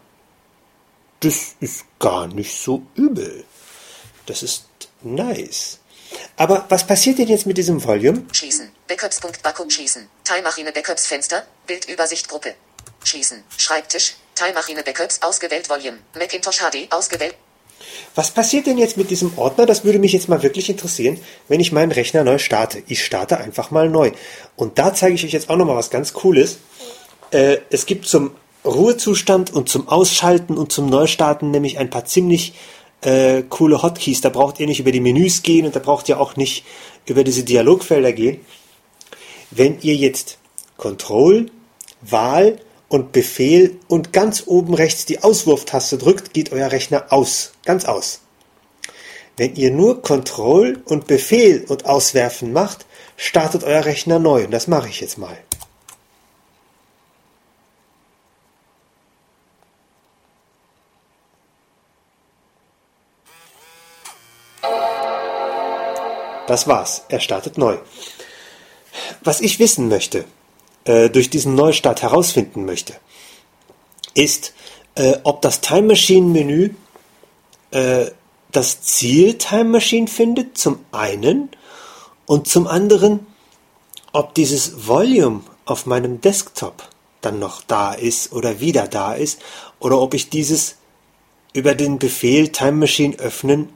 [1.20, 3.44] Das ist gar nicht so übel.
[4.26, 4.66] Das ist
[5.02, 5.78] nice.
[6.36, 8.24] Aber was passiert denn jetzt mit diesem Volume?
[8.32, 8.70] Schließen.
[8.86, 10.08] Backups.backup schließen.
[10.24, 11.44] Teilmaschine Backups Fenster.
[11.66, 12.54] Bildübersicht Gruppe.
[13.04, 13.42] Schließen.
[13.56, 14.16] Schreibtisch.
[14.34, 15.98] Teilmaschine Backups ausgewählt Volume.
[16.14, 17.34] Macintosh HD ausgewählt.
[18.18, 19.64] Was passiert denn jetzt mit diesem Ordner?
[19.64, 22.82] Das würde mich jetzt mal wirklich interessieren, wenn ich meinen Rechner neu starte.
[22.88, 24.10] Ich starte einfach mal neu.
[24.56, 26.58] Und da zeige ich euch jetzt auch nochmal was ganz Cooles.
[27.30, 28.32] Äh, es gibt zum
[28.64, 32.54] Ruhezustand und zum Ausschalten und zum Neustarten nämlich ein paar ziemlich
[33.02, 34.20] äh, coole Hotkeys.
[34.20, 36.64] Da braucht ihr nicht über die Menüs gehen und da braucht ihr auch nicht
[37.06, 38.40] über diese Dialogfelder gehen.
[39.52, 40.38] Wenn ihr jetzt
[40.76, 41.52] Control,
[42.00, 47.52] Wahl und Befehl und ganz oben rechts die Auswurftaste drückt, geht euer Rechner aus.
[47.64, 48.20] Ganz aus.
[49.36, 54.44] Wenn ihr nur Control und Befehl und Auswerfen macht, startet euer Rechner neu.
[54.44, 55.36] Und das mache ich jetzt mal.
[66.48, 67.02] Das war's.
[67.10, 67.76] Er startet neu.
[69.20, 70.24] Was ich wissen möchte,
[70.88, 72.94] äh, durch diesen Neustart herausfinden möchte,
[74.14, 74.54] ist,
[74.94, 76.70] äh, ob das Time Machine Menü
[77.70, 78.06] äh,
[78.52, 81.50] das Ziel Time Machine findet, zum einen,
[82.24, 83.26] und zum anderen,
[84.12, 86.88] ob dieses Volume auf meinem Desktop
[87.20, 89.40] dann noch da ist oder wieder da ist,
[89.80, 90.76] oder ob ich dieses
[91.52, 93.68] über den Befehl Time Machine öffnen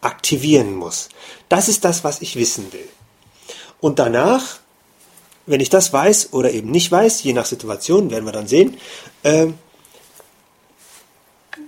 [0.00, 1.08] aktivieren muss.
[1.48, 2.88] Das ist das, was ich wissen will.
[3.80, 4.58] Und danach,
[5.46, 8.78] wenn ich das weiß oder eben nicht weiß, je nach Situation, werden wir dann sehen,
[9.24, 9.58] ähm,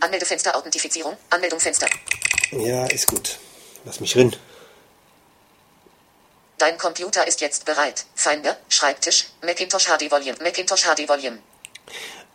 [0.00, 1.16] Anmeldefenster Authentifizierung.
[1.30, 1.86] Anmeldung Fenster.
[2.52, 3.38] ja, ist gut.
[3.84, 4.34] Lass mich rin.
[6.58, 8.06] Dein Computer ist jetzt bereit.
[8.14, 11.38] Finder, Schreibtisch, Macintosh HD Volume, Macintosh HD Volume.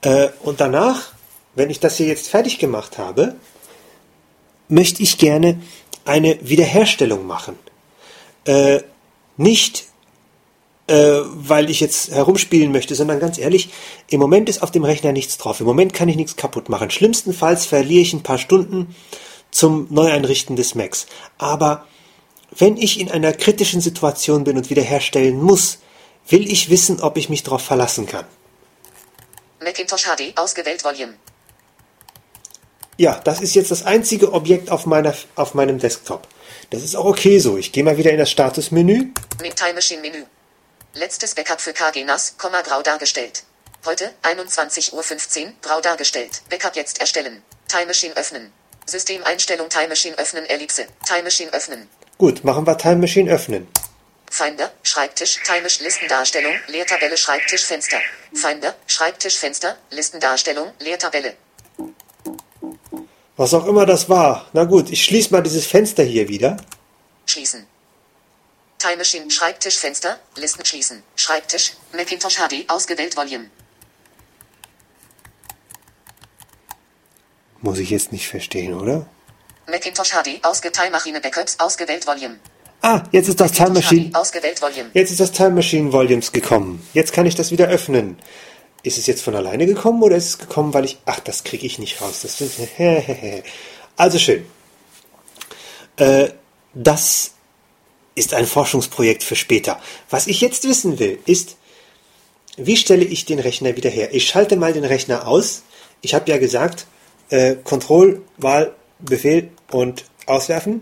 [0.02, 1.14] Äh, und danach,
[1.56, 3.36] wenn ich das hier jetzt fertig gemacht habe,
[4.68, 5.62] möchte ich gerne
[6.06, 7.58] eine Wiederherstellung machen.
[8.46, 8.82] Äh,
[9.38, 9.86] nicht,
[10.92, 13.70] äh, weil ich jetzt herumspielen möchte, sondern ganz ehrlich,
[14.10, 15.62] im Moment ist auf dem Rechner nichts drauf.
[15.62, 16.90] Im Moment kann ich nichts kaputt machen.
[16.90, 18.94] Schlimmstenfalls verliere ich ein paar Stunden
[19.52, 21.08] zum Neueinrichten des Macs.
[21.38, 21.88] Aber
[22.52, 25.78] wenn ich in einer kritischen Situation bin und wiederherstellen muss,
[26.28, 28.26] will ich wissen, ob ich mich darauf verlassen kann.
[29.64, 31.14] Macintosh HD ausgewählt Volume.
[32.98, 36.28] Ja, das ist jetzt das einzige Objekt auf, meiner, auf meinem Desktop.
[36.70, 37.58] Das ist auch okay so.
[37.58, 39.12] Ich gehe mal wieder in das Statusmenü.
[39.42, 40.24] Mit Time Machine Menü.
[40.94, 43.44] Letztes Backup für KG NAS, Komma grau dargestellt.
[43.86, 46.42] Heute, 21.15 Uhr, grau dargestellt.
[46.50, 47.42] Backup jetzt erstellen.
[47.70, 48.52] Time Machine öffnen.
[48.86, 50.88] Systemeinstellung Time Machine öffnen Ellipse.
[51.08, 51.88] Time Machine öffnen.
[52.18, 53.70] Gut, machen wir Time Machine öffnen.
[54.30, 58.00] Finder, Schreibtisch, Time Listendarstellung, Leertabelle, Schreibtisch, Fenster.
[58.34, 61.36] Finder, Schreibtisch, Fenster, Listendarstellung, Leertabelle.
[63.38, 64.50] Was auch immer das war.
[64.52, 66.58] Na gut, ich schließe mal dieses Fenster hier wieder.
[67.26, 67.71] Schließen.
[68.82, 71.04] Time Machine, Schreibtisch, Fenster, Listen schließen.
[71.16, 73.52] Schreibtisch, Macintosh HD, ausgewählt Volume.
[77.62, 79.06] Muss ich jetzt nicht verstehen, oder?
[79.68, 82.40] Macintosh HD, ausge Time Machine Backups, ausgewählt Volume.
[82.82, 84.10] Ah, jetzt ist das Time Machine.
[84.16, 84.90] Ausgewählt Volume.
[84.96, 86.84] Jetzt ist das Time Machine Volumes gekommen.
[86.96, 88.18] Jetzt kann ich das wieder öffnen.
[88.82, 90.98] Ist es jetzt von alleine gekommen oder ist es gekommen, weil ich.
[91.06, 92.22] Ach, das kriege ich nicht raus.
[92.24, 92.60] Das ist,
[93.96, 94.44] also schön.
[95.98, 96.30] Äh,
[96.74, 97.34] das
[98.16, 99.82] ist ein Forschungsprojekt für später.
[100.10, 101.58] Was ich jetzt wissen will, ist,
[102.58, 104.14] wie stelle ich den Rechner wieder her?
[104.14, 105.64] Ich schalte mal den Rechner aus.
[106.02, 106.88] Ich habe ja gesagt,
[107.30, 110.82] äh, Control, Wahl, Befehl und auswerfen.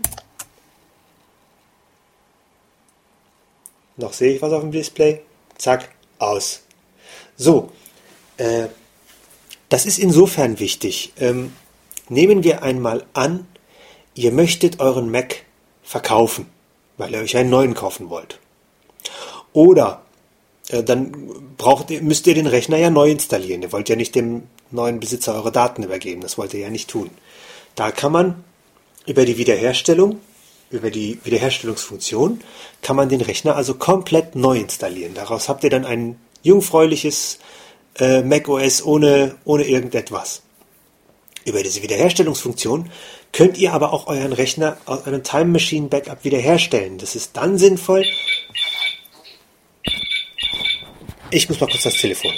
[3.96, 5.22] Noch sehe ich was auf dem Display.
[5.58, 6.62] Zack, aus.
[7.36, 7.70] So,
[8.36, 8.68] äh,
[9.68, 11.12] das ist insofern wichtig.
[11.18, 11.52] Ähm,
[12.08, 13.46] nehmen wir einmal an,
[14.14, 15.44] ihr möchtet euren Mac
[15.82, 16.46] verkaufen,
[17.00, 18.38] weil ihr euch einen neuen kaufen wollt.
[19.52, 20.02] Oder
[20.68, 23.62] äh, dann braucht ihr, müsst ihr den Rechner ja neu installieren.
[23.62, 26.20] Ihr wollt ja nicht dem neuen Besitzer eure Daten übergeben.
[26.20, 27.10] Das wollt ihr ja nicht tun.
[27.74, 28.44] Da kann man
[29.06, 30.20] über die Wiederherstellung,
[30.70, 32.40] über die Wiederherstellungsfunktion,
[32.82, 35.14] kann man den Rechner also komplett neu installieren.
[35.14, 37.38] Daraus habt ihr dann ein jungfräuliches
[37.98, 40.42] äh, macOS ohne, ohne irgendetwas.
[41.44, 42.90] Über diese Wiederherstellungsfunktion
[43.32, 46.98] könnt ihr aber auch euren Rechner aus einem Time Machine Backup wiederherstellen.
[46.98, 48.04] Das ist dann sinnvoll.
[51.30, 52.32] Ich muss mal kurz das Telefon.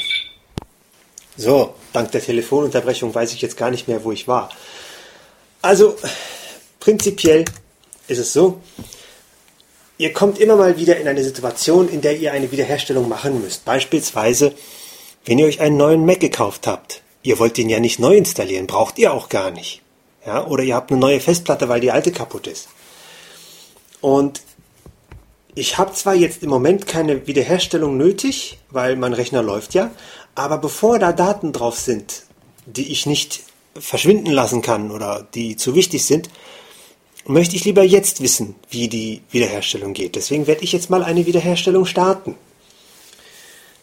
[1.37, 4.50] So, dank der Telefonunterbrechung weiß ich jetzt gar nicht mehr, wo ich war.
[5.62, 5.96] Also,
[6.78, 7.44] prinzipiell
[8.09, 8.61] ist es so,
[9.96, 13.64] ihr kommt immer mal wieder in eine Situation, in der ihr eine Wiederherstellung machen müsst.
[13.64, 14.55] Beispielsweise,
[15.24, 17.02] wenn ihr euch einen neuen Mac gekauft habt.
[17.22, 19.82] Ihr wollt den ja nicht neu installieren, braucht ihr auch gar nicht.
[20.26, 22.68] Ja, oder ihr habt eine neue Festplatte, weil die alte kaputt ist.
[24.00, 24.42] Und
[25.54, 29.90] ich habe zwar jetzt im Moment keine Wiederherstellung nötig, weil mein Rechner läuft ja,
[30.35, 32.22] aber bevor da Daten drauf sind,
[32.66, 33.42] die ich nicht
[33.78, 36.30] verschwinden lassen kann oder die zu wichtig sind,
[37.26, 40.16] möchte ich lieber jetzt wissen, wie die Wiederherstellung geht.
[40.16, 42.35] Deswegen werde ich jetzt mal eine Wiederherstellung starten.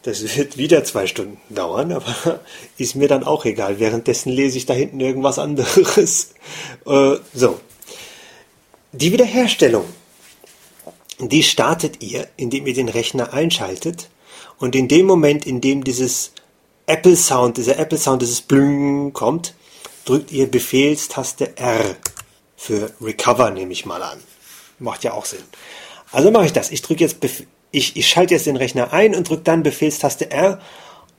[0.04, 2.40] Das wird wieder zwei Stunden dauern, aber
[2.78, 3.80] ist mir dann auch egal.
[3.80, 6.34] Währenddessen lese ich da hinten irgendwas anderes.
[6.86, 7.60] Äh, so.
[8.94, 9.86] Die Wiederherstellung,
[11.20, 14.10] die startet ihr, indem ihr den Rechner einschaltet
[14.58, 16.32] und in dem Moment, in dem dieses
[16.88, 19.54] Apple Sound, dieser Apple Sound, dieses Blüm kommt,
[20.06, 21.98] drückt ihr Befehlstaste R
[22.58, 24.20] für Recover, nehme ich mal an.
[24.80, 25.44] Macht ja auch Sinn.
[26.12, 26.72] Also mache ich das.
[26.72, 30.32] Ich drücke jetzt, Bef ich, ich schalte jetzt den Rechner ein und drücke dann Befehlstaste
[30.32, 30.60] R.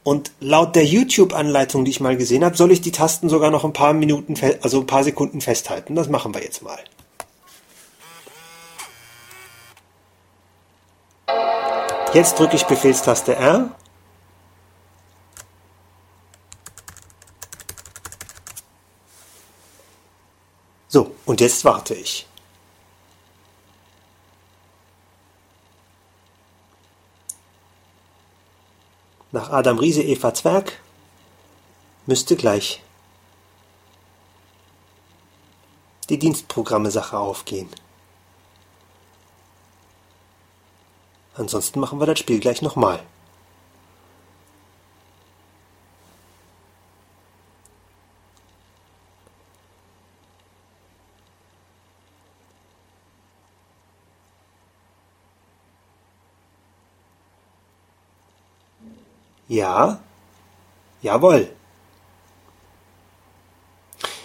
[0.03, 3.65] Und laut der YouTube-Anleitung, die ich mal gesehen habe, soll ich die Tasten sogar noch
[3.65, 5.95] ein paar Minuten, also ein paar Sekunden festhalten.
[5.95, 6.79] Das machen wir jetzt mal.
[12.15, 13.71] Jetzt drücke ich Befehlstaste R.
[20.89, 22.27] So, und jetzt warte ich.
[29.33, 30.81] Nach Adam Riese, Eva Zwerg
[32.07, 32.83] müsste gleich
[36.09, 37.69] die Dienstprogramme-Sache aufgehen.
[41.35, 43.01] Ansonsten machen wir das Spiel gleich nochmal.
[59.51, 60.01] Ja,
[61.03, 61.51] jawohl.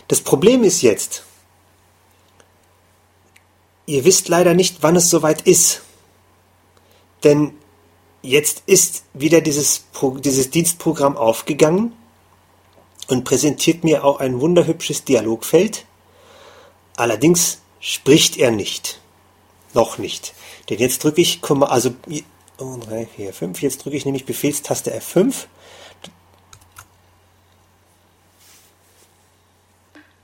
[0.08, 1.24] Das Problem ist jetzt,
[3.88, 5.82] ihr wisst leider nicht, wann es soweit ist.
[7.24, 7.58] Denn
[8.22, 9.86] jetzt ist wieder dieses,
[10.20, 11.94] dieses Dienstprogramm aufgegangen
[13.08, 15.88] und präsentiert mir auch ein wunderhübsches Dialogfeld.
[16.98, 19.02] Allerdings spricht er nicht.
[19.74, 20.36] Noch nicht.
[20.70, 21.96] Denn jetzt drücke ich, also
[22.58, 23.62] und 3, 4, 5.
[23.62, 25.48] Jetzt drücke ich nämlich Befehlstaste F5.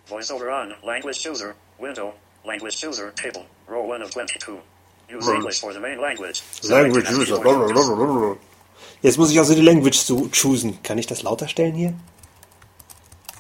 [0.08, 2.14] VoiceOver on, Language Chooser, Window,
[2.44, 4.60] Language Chooser, Table, Row 1 of 22.
[5.10, 6.42] Use English for the main language.
[6.64, 8.38] Language User.
[9.02, 10.82] Jetzt muss ich also die Language zu choosen.
[10.84, 11.94] Kann ich das lauter stellen hier?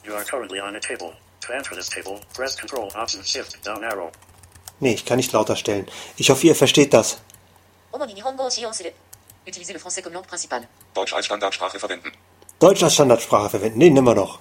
[0.03, 1.13] You are currently on a table.
[1.41, 4.11] To enter this table, press Control Option Shift Down Arrow.
[4.79, 5.87] Nee, ich kann nicht lauter stellen.
[6.17, 7.19] Ich hoffe, ihr versteht das.
[9.47, 10.67] Utilise le français comme langue principale.
[10.93, 12.11] Deutsch als Standardsprache verwenden.
[12.59, 13.79] Deutsch als Standardsprache verwenden.
[13.79, 14.39] Den nehmen wir noch.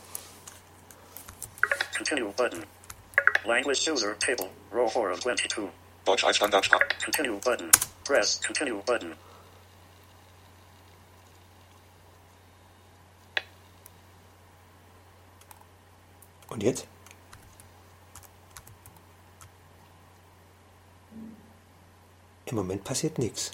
[1.97, 2.65] Continue button.
[3.45, 4.51] Language user table.
[4.73, 5.71] Row 4 of 22.
[6.05, 6.85] Deutsch als Standardsprache.
[7.03, 7.71] Continue button.
[8.05, 9.15] Press continue button.
[16.51, 16.87] Und jetzt?
[22.51, 23.53] Im Moment passiert nichts.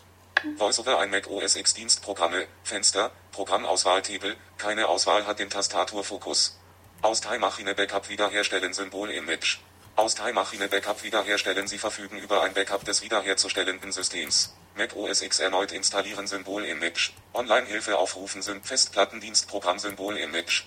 [0.57, 6.59] VoiceOver ein Mac OS X Dienstprogramme, Fenster, Programmauswahltable, keine Auswahl hat den Tastaturfokus.
[7.03, 9.59] Aus Time-Maschine Backup wiederherstellen Symbol Image.
[9.97, 14.55] Aus Time-Maschine Backup wiederherstellen Sie verfügen über ein Backup des wiederherzustellenden Systems.
[14.77, 17.13] Mac OS X erneut installieren Symbol Image.
[17.35, 20.65] Online-Hilfe aufrufen sind Festplattendienstprogramm Symbol Image.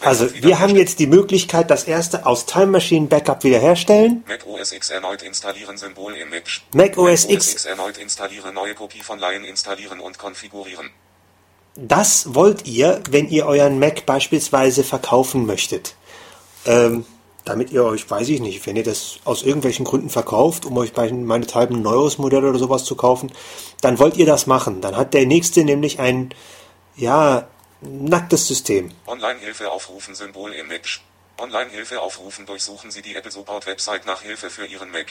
[0.00, 4.24] Also, wir haben jetzt die Möglichkeit, das erste aus Time Machine Backup wiederherstellen.
[4.26, 6.62] Mac OS X erneut installieren Symbol Image.
[6.74, 7.64] Mac OS X.
[7.64, 10.90] erneut installieren neue Kopie von Lion installieren und konfigurieren.
[11.76, 15.94] Das wollt ihr, wenn ihr euren Mac beispielsweise verkaufen möchtet.
[16.66, 17.04] Ähm,
[17.48, 20.92] damit ihr euch, weiß ich nicht, wenn ihr das aus irgendwelchen Gründen verkauft, um euch
[20.92, 23.32] bei meinethalben ein neueres Modell oder sowas zu kaufen,
[23.80, 24.80] dann wollt ihr das machen.
[24.80, 26.30] Dann hat der nächste nämlich ein,
[26.96, 27.48] ja,
[27.80, 28.90] nacktes System.
[29.06, 31.00] Online-Hilfe aufrufen Symbol Image.
[31.38, 35.06] Online-Hilfe aufrufen durchsuchen Sie die Apple Support Website nach Hilfe für Ihren Mac.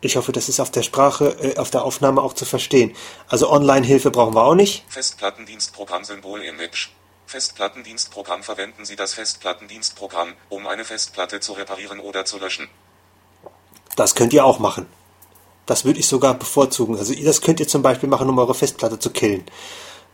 [0.00, 2.94] Ich hoffe, das ist auf der Sprache, äh, auf der Aufnahme auch zu verstehen.
[3.28, 4.84] Also Online-Hilfe brauchen wir auch nicht.
[4.88, 6.90] Festplattendienstprogramm Symbol Image.
[7.26, 12.68] Festplattendienstprogramm verwenden Sie das Festplattendienstprogramm, um eine Festplatte zu reparieren oder zu löschen.
[13.96, 14.86] Das könnt ihr auch machen.
[15.66, 16.96] Das würde ich sogar bevorzugen.
[16.96, 19.44] Also das könnt ihr zum Beispiel machen, um eure Festplatte zu killen.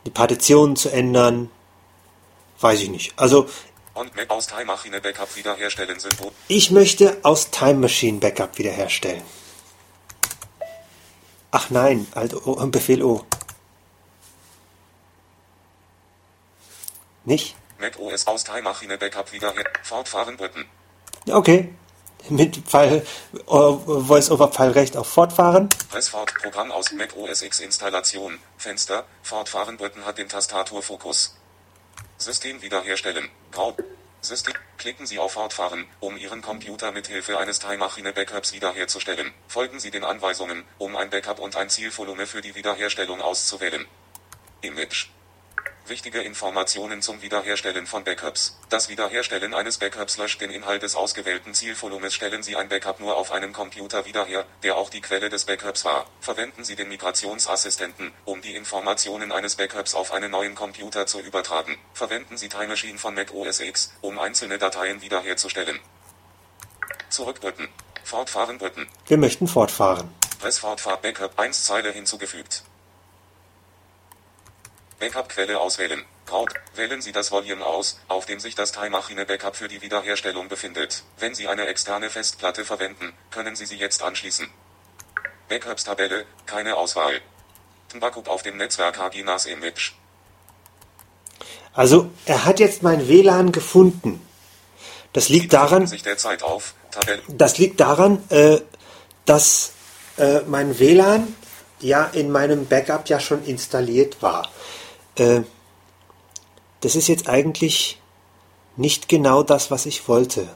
[0.07, 1.51] Die Partitionen zu ändern.
[2.61, 3.13] Weiß ich nicht.
[3.17, 3.49] Also
[6.49, 9.23] ich möchte aus Time Machine Backup wiederherstellen.
[11.53, 13.25] Ach nein, halt o, Befehl O.
[17.25, 17.57] Nicht?
[17.79, 19.65] Mac OS aus Time-Maschine Backup wiederher.
[19.83, 20.65] Fortfahren Button.
[21.31, 21.75] Okay.
[22.31, 23.07] Mit Pfeil,
[23.47, 25.69] Voice-over Pfeil recht auf Fortfahren.
[25.91, 28.39] Pressfort Programm aus Mac OS X Installation.
[28.57, 29.05] Fenster.
[29.23, 31.37] Fortfahren Button hat den Tastaturfokus.
[32.19, 33.29] System wiederherstellen.
[33.51, 33.77] Grau.
[34.21, 34.55] System.
[34.79, 39.33] Klicken Sie auf Fortfahren, um Ihren Computer mit Hilfe eines Time-Maschine Backups wiederherzustellen.
[39.49, 43.87] Folgen Sie den Anweisungen, um ein Backup und ein Zielvolumen für die Wiederherstellung auszuwählen.
[44.63, 45.09] Image.
[45.87, 48.57] Wichtige Informationen zum Wiederherstellen von Backups.
[48.71, 52.15] Das Wiederherstellen eines Backups löscht den Inhalt des ausgewählten Zielvolumens.
[52.15, 55.45] Stellen Sie ein Backup nur auf einem Computer wieder her, der auch die Quelle des
[55.45, 56.07] Backups war.
[56.21, 61.77] Verwenden Sie den Migrationsassistenten, um die Informationen eines Backups auf einen neuen Computer zu übertragen.
[61.93, 65.81] Verwenden Sie Time Machine von Mac OS X, um einzelne Dateien wiederherzustellen.
[67.11, 67.69] Zurückdrücken.
[68.05, 68.89] Fortfahren drücken.
[69.07, 70.09] Wir möchten fortfahren.
[70.41, 72.65] Pressfortfahrt Backup 1 Zeile hinzugefügt.
[75.05, 76.03] Backup-Quelle auswählen.
[76.25, 76.47] Grau.
[76.75, 81.03] Wählen Sie das Volume aus, auf dem sich das Time-Maschine Backup für die Wiederherstellung befindet.
[81.19, 84.49] Wenn Sie eine externe Festplatte verwenden, können Sie sie jetzt anschließen.
[85.51, 87.21] Backups-Tabelle, keine Auswahl.
[88.01, 89.93] Backup auf dem Netzwerk HGNAS Image.
[91.75, 94.27] Also, er hat jetzt mein WLAN gefunden.
[95.13, 95.87] Das liegt daran,
[96.43, 96.75] auf.
[97.29, 98.59] Das liegt daran, äh,
[99.27, 99.73] dass
[100.17, 101.37] äh, mein WLAN
[101.81, 104.49] ja in meinem Backup ja schon installiert war.
[105.17, 105.43] Äh,
[106.81, 108.01] das ist jetzt eigentlich
[108.77, 110.49] nicht genau das, was ich wollte.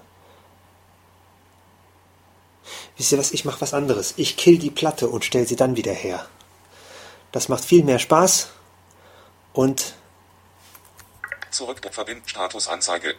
[2.96, 3.30] Wisst ihr was?
[3.30, 4.14] Ich mache was anderes.
[4.16, 6.26] Ich kill die Platte und stelle sie dann wieder her.
[7.30, 8.48] Das macht viel mehr Spaß
[9.52, 9.94] und
[11.50, 12.22] Zurück verbinden.
[12.26, 13.14] Statusanzeige.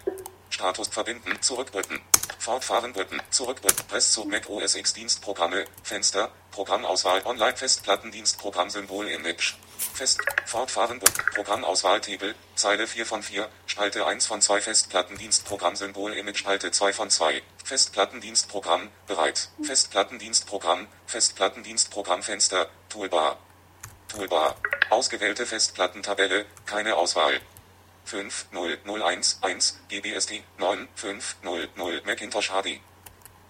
[0.50, 1.42] Status verbinden.
[1.42, 2.00] Zurückdrücken.
[2.38, 3.22] Fortfahren drücken.
[3.32, 3.88] Zurückdrücken.
[3.88, 5.66] Press zu Mac OS X Dienstprogramme.
[5.84, 6.32] Fenster.
[6.52, 7.26] Programmauswahl.
[7.26, 9.56] Online Festplattendienstprogramm Symbol Image.
[9.80, 10.20] Fest.
[10.46, 11.24] Fortfahren drücken.
[11.34, 12.36] Programmauswahl Table.
[12.56, 13.50] Zeile 4 von 4.
[13.66, 16.38] Spalte 1 von 2 Festplattendienstprogramm Symbol Image.
[16.40, 17.42] Spalte 2 von 2.
[17.64, 18.90] Festplattendienstprogramm.
[19.08, 19.50] Bereit.
[19.64, 20.88] Festplattendienstprogramm.
[21.08, 22.70] Festplattendienstprogramm Fenster.
[22.90, 23.38] Toolbar.
[24.08, 24.56] Toolbar.
[24.90, 26.46] Ausgewählte Festplattentabelle.
[26.66, 27.42] Keine Auswahl.
[28.10, 32.80] 50011 GBSD 9500 Macintosh HD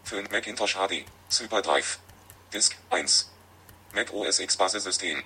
[0.04, 2.00] 5 Macintosh HD Superdrive
[2.52, 3.32] Disk 1
[3.94, 5.24] Mac OS X Basissystem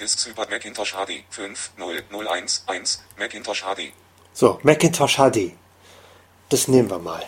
[0.00, 2.62] Disk Super Macintosh HD 50011
[3.18, 3.92] Macintosh HD
[4.36, 5.52] so, Macintosh HD.
[6.48, 7.24] Das nehmen wir mal.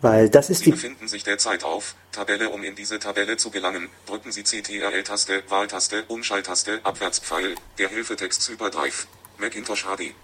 [0.00, 0.70] Weil das ist Sie die.
[0.70, 2.50] befinden sich derzeit auf Tabelle.
[2.50, 9.08] Um in diese Tabelle zu gelangen, drücken Sie CTRL-Taste, Wahltaste, Umschalttaste, Abwärtspfeil, der Hilfetext Hyperdrive.
[9.38, 10.14] Macintosh HD.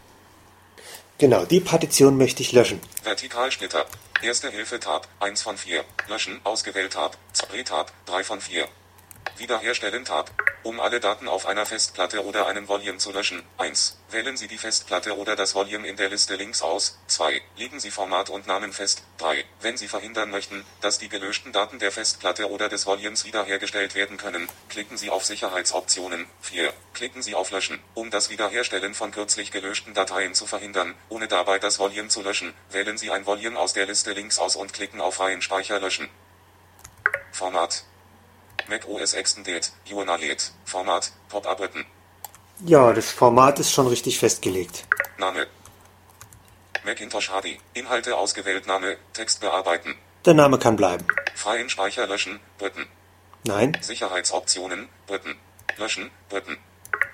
[1.19, 2.81] Genau, die Partition möchte ich löschen.
[3.03, 3.87] Vertikalsplitter.
[4.23, 5.85] Erste Hilfe Tab 1 von 4.
[6.09, 7.17] Löschen ausgewählt Tab.
[7.65, 8.69] Tab 3 von 4.
[9.39, 10.31] Wiederherstellen Tab.
[10.65, 13.43] Um alle Daten auf einer Festplatte oder einem Volume zu löschen.
[13.59, 13.99] 1.
[14.11, 16.99] Wählen Sie die Festplatte oder das Volume in der Liste links aus.
[17.07, 17.41] 2.
[17.57, 19.03] Legen Sie Format und Namen fest.
[19.19, 19.45] 3.
[19.61, 24.17] Wenn Sie verhindern möchten, dass die gelöschten Daten der Festplatte oder des Volumes wiederhergestellt werden
[24.17, 26.27] können, klicken Sie auf Sicherheitsoptionen.
[26.41, 26.73] 4.
[26.93, 27.81] Klicken Sie auf Löschen.
[27.95, 32.53] Um das Wiederherstellen von kürzlich gelöschten Dateien zu verhindern, ohne dabei das Volume zu löschen,
[32.71, 36.09] wählen Sie ein Volume aus der Liste links aus und klicken auf Reihenspeicher löschen.
[37.31, 37.85] Format.
[38.69, 40.53] Mac OS Extended, UNALED.
[40.65, 41.85] Format, Pop-up-Button.
[42.67, 44.85] Ja, das Format ist schon richtig festgelegt.
[45.17, 45.47] Name.
[46.85, 47.59] Macintosh HD.
[47.75, 49.95] Inhalte ausgewählt Name, Text bearbeiten.
[50.25, 51.07] Der Name kann bleiben.
[51.35, 52.87] Freien Speicher löschen, Button.
[53.45, 55.37] Nein, Sicherheitsoptionen, Button.
[55.77, 56.59] Löschen, Button.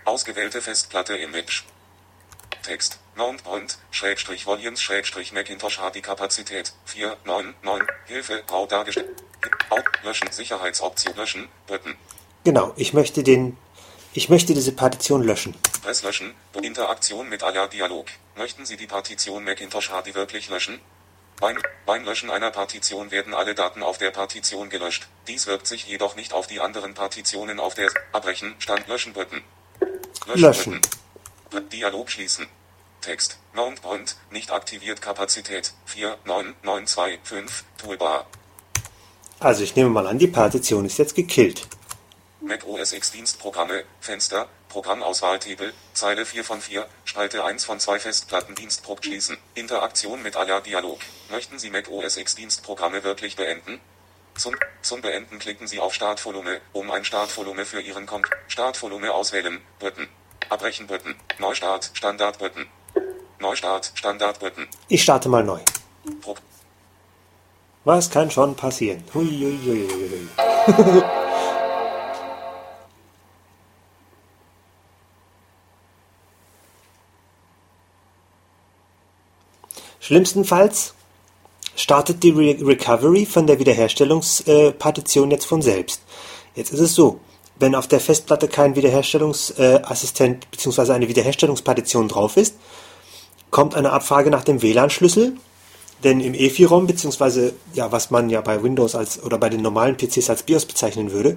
[0.05, 1.65] Ausgewählte Festplatte Image.
[2.65, 2.99] Text.
[3.15, 9.23] Mount Point, Schrägstrich Volumes, Schrägstrich Macintosh HD Kapazität, 499, Hilfe, grau dargestellt.
[10.03, 11.95] Löschen, Sicherheitsoption löschen, Button.
[12.43, 12.73] genau.
[12.77, 13.57] Ich möchte den.
[14.13, 15.55] Ich möchte diese Partition löschen.
[15.83, 18.07] Press löschen, Interaktion mit aller Dialog.
[18.37, 20.81] Möchten Sie die Partition Macintosh HD wirklich löschen?
[21.41, 25.09] Beim, beim Löschen einer Partition werden alle Daten auf der Partition gelöscht.
[25.29, 29.43] Dies wirkt sich jedoch nicht auf die anderen Partitionen auf der Abbrechen, Stand löschen Button.
[30.35, 30.81] Löschen.
[30.81, 31.04] Button.
[31.73, 32.47] Dialog schließen.
[33.01, 33.39] Text.
[33.53, 38.27] Mount Point, nicht aktiviert Kapazität, 49925, Toolbar.
[39.39, 41.69] Also ich nehme mal an, die Partition ist jetzt gekillt.
[42.41, 48.55] Mac OS X Dienstprogramme, Fenster, Programmauswahltable, Zeile 4 von 4, Spalte 1 von 2 Festplatten
[48.55, 50.99] Dienstproc schließen, Interaktion mit aller Dialog.
[51.31, 53.81] Möchten Sie Mac OS X Dienstprogramme wirklich beenden?
[54.35, 59.61] Zum, zum Beenden klicken Sie auf Startvolume, um ein Startvolume für Ihren Comp Startvolume auswählen,
[59.79, 60.09] Button.
[60.51, 61.15] Abbrechen Button.
[61.39, 62.67] Neustart, Standard Button.
[63.39, 64.67] Neustart, Standard Button.
[64.89, 65.61] Ich starte mal neu.
[66.21, 66.37] Pro
[67.85, 69.05] Was kann schon passieren?
[69.13, 70.09] Hui, hui, hui, hui,
[70.79, 71.03] hui.
[80.05, 80.93] Schlimmstenfalls
[81.77, 86.03] startet die Re Recovery von der Wiederherstellungspartition jetzt von selbst.
[86.55, 87.21] Jetzt ist es so,
[87.59, 90.93] wenn auf der Festplatte kein Wiederherstellungsassistent bzw.
[90.93, 92.57] eine Wiederherstellungspartition drauf ist,
[93.51, 95.37] kommt eine Abfrage nach dem WLAN-Schlüssel,
[96.03, 97.53] denn im EFI-ROM bzw.
[97.73, 101.13] ja, was man ja bei Windows als oder bei den normalen PCs als BIOS bezeichnen
[101.13, 101.37] würde,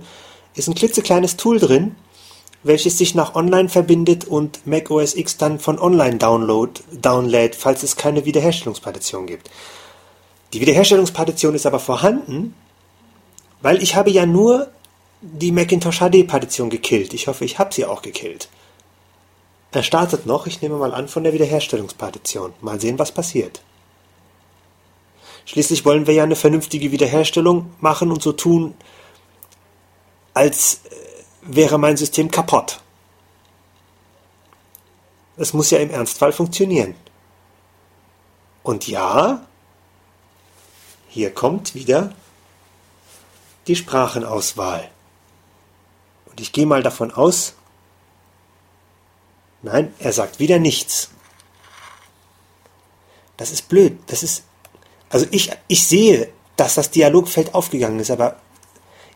[0.56, 1.96] ist ein klitzekleines Tool drin,
[2.64, 7.84] welches sich nach Online verbindet und Mac OS X dann von Online download, downlädt, falls
[7.84, 9.50] es keine Wiederherstellungspartition gibt.
[10.54, 12.56] Die Wiederherstellungspartition ist aber vorhanden,
[13.62, 14.72] weil ich habe ja nur
[15.22, 17.14] die Macintosh HD Partition gekillt.
[17.14, 18.50] Ich hoffe, ich habe sie auch gekillt.
[19.72, 22.54] Er startet noch, ich nehme mal an, von der Wiederherstellungspartition.
[22.62, 23.62] Mal sehen, was passiert.
[25.46, 28.76] Schließlich wollen wir ja eine vernünftige Wiederherstellung machen und so tun,
[30.34, 30.96] als äh,
[31.42, 32.82] wäre mein System kaputt.
[35.38, 36.96] Es muss ja im Ernstfall funktionieren.
[38.64, 39.46] Und ja,
[41.08, 42.14] hier kommt wieder
[43.68, 44.90] die Sprachenauswahl.
[46.38, 47.56] Und ich gehe mal davon aus,
[49.64, 51.10] nein, er sagt wieder nichts.
[53.38, 53.98] Das ist blöd.
[54.06, 54.44] Das ist,
[55.10, 58.40] also ich, ich sehe, dass das Dialogfeld aufgegangen ist, aber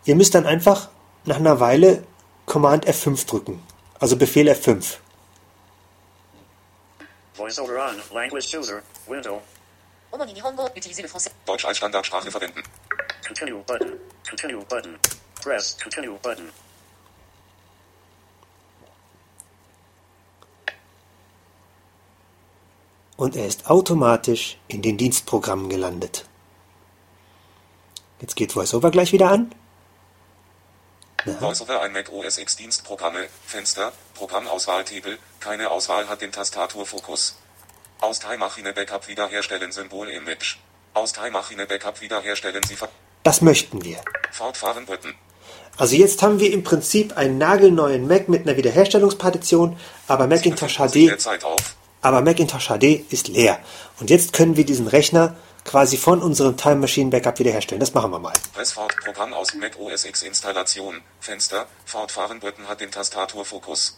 [0.05, 0.89] ihr müsst dann einfach
[1.25, 2.03] nach einer Weile
[2.47, 3.61] Command F5 drücken.
[3.99, 4.95] Also Befehl F5.
[7.35, 9.43] VoiceOver on, Language User, Window.
[11.45, 12.63] Deutsch als Standardsprache verwenden.
[13.27, 13.93] Continue Button.
[14.27, 14.97] Continue Button.
[15.43, 16.49] Press Continue Button.
[23.21, 26.25] Und er ist automatisch in den Dienstprogrammen gelandet.
[28.19, 29.53] Jetzt geht VoiceOver gleich wieder an.
[31.25, 37.37] VoiceOver ein Mac OS X Dienstprogramme, Fenster, Programmauswahltable, keine Auswahl hat den Tastaturfokus.
[37.99, 40.55] Aus Time-Maschine Backup wiederherstellen Symbol Image.
[40.95, 42.75] Aus Time-Maschine Backup wiederherstellen Sie
[43.21, 43.99] das möchten wir.
[44.31, 45.13] Fortfahren Button.
[45.77, 51.07] Also jetzt haben wir im Prinzip einen nagelneuen Mac mit einer Wiederherstellungspartition, aber Macintosh HD,
[51.07, 51.75] derzeit auf.
[52.01, 53.59] Aber Macintosh HD ist leer.
[53.99, 57.79] Und jetzt können wir diesen Rechner quasi von unserem Time Machine Backup wiederherstellen.
[57.79, 58.33] Das machen wir mal.
[58.53, 61.01] Pressfort Programm aus Mac OS X Installation.
[61.19, 61.67] Fenster.
[61.85, 63.97] Fortfahren Button hat den Tastaturfokus.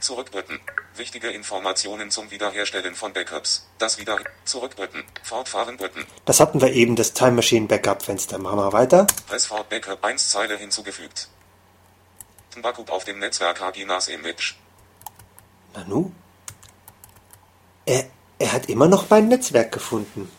[0.00, 0.60] Zurückbutton.
[0.96, 3.66] Wichtige Informationen zum Wiederherstellen von Backups.
[3.78, 5.02] Das wieder Zurückbutton.
[5.22, 6.04] Fortfahren Button.
[6.24, 8.38] Das hatten wir eben, das Time Machine Backup Fenster.
[8.38, 9.06] Machen wir weiter.
[9.26, 11.28] Pressfort Backup 1 Zeile hinzugefügt.
[12.62, 14.54] Backup auf dem Netzwerk HGNAS Image.
[15.74, 16.10] Nanu?
[17.88, 18.04] Er,
[18.38, 20.30] er hat immer noch mein Netzwerk gefunden.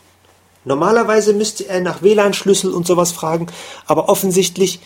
[0.64, 3.48] Normalerweise müsste er nach WLAN-Schlüssel und sowas fragen,
[3.86, 4.78] aber offensichtlich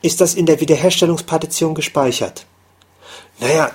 [0.00, 2.44] ist das in der Wiederherstellungspartition gespeichert.
[3.38, 3.70] Naja,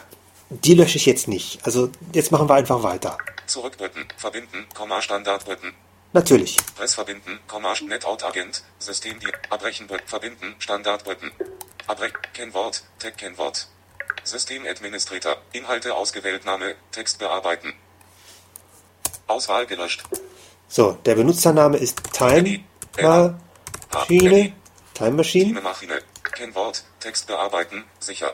[0.50, 1.60] die lösche ich jetzt nicht.
[1.64, 3.18] Also jetzt machen wir einfach weiter.
[3.46, 4.06] Zurückbutton.
[4.18, 4.66] Verbinden.
[4.76, 5.72] Komma Standardbutton.
[6.12, 6.58] Natürlich.
[6.76, 7.40] Press verbinden.
[7.48, 8.64] Komma Netout Agent.
[8.80, 9.88] System die Abbrechen.
[10.06, 10.56] Verbinden.
[10.60, 11.32] Standardbutton.
[11.88, 12.18] Abbrechen.
[12.34, 12.84] Kennwort.
[13.00, 13.68] Tag Kennwort.
[14.26, 15.38] Systemadministrator.
[15.54, 16.76] Inhalte ausgewählt Name.
[16.92, 17.74] Text bearbeiten.
[19.28, 20.04] Auswahl gelöscht.
[20.68, 22.64] So, der Benutzername ist Time
[23.92, 24.54] Machine.
[24.94, 25.62] Time Machine.
[25.62, 26.02] Maschine.
[26.24, 26.84] Kennwort.
[27.00, 27.84] Text bearbeiten.
[28.00, 28.34] Sicher.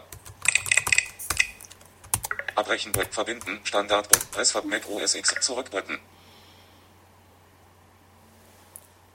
[2.56, 2.92] Abbrechen.
[3.12, 3.60] Verbinden.
[3.64, 4.08] Standard.
[4.32, 5.36] Pressverb Mac OS X.
[5.42, 6.00] Zurückbutton.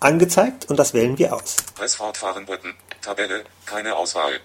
[0.00, 1.56] angezeigt und das wählen wir aus.
[1.74, 2.74] Press Fortfahren-Button.
[3.00, 4.40] Tabelle, keine Auswahl.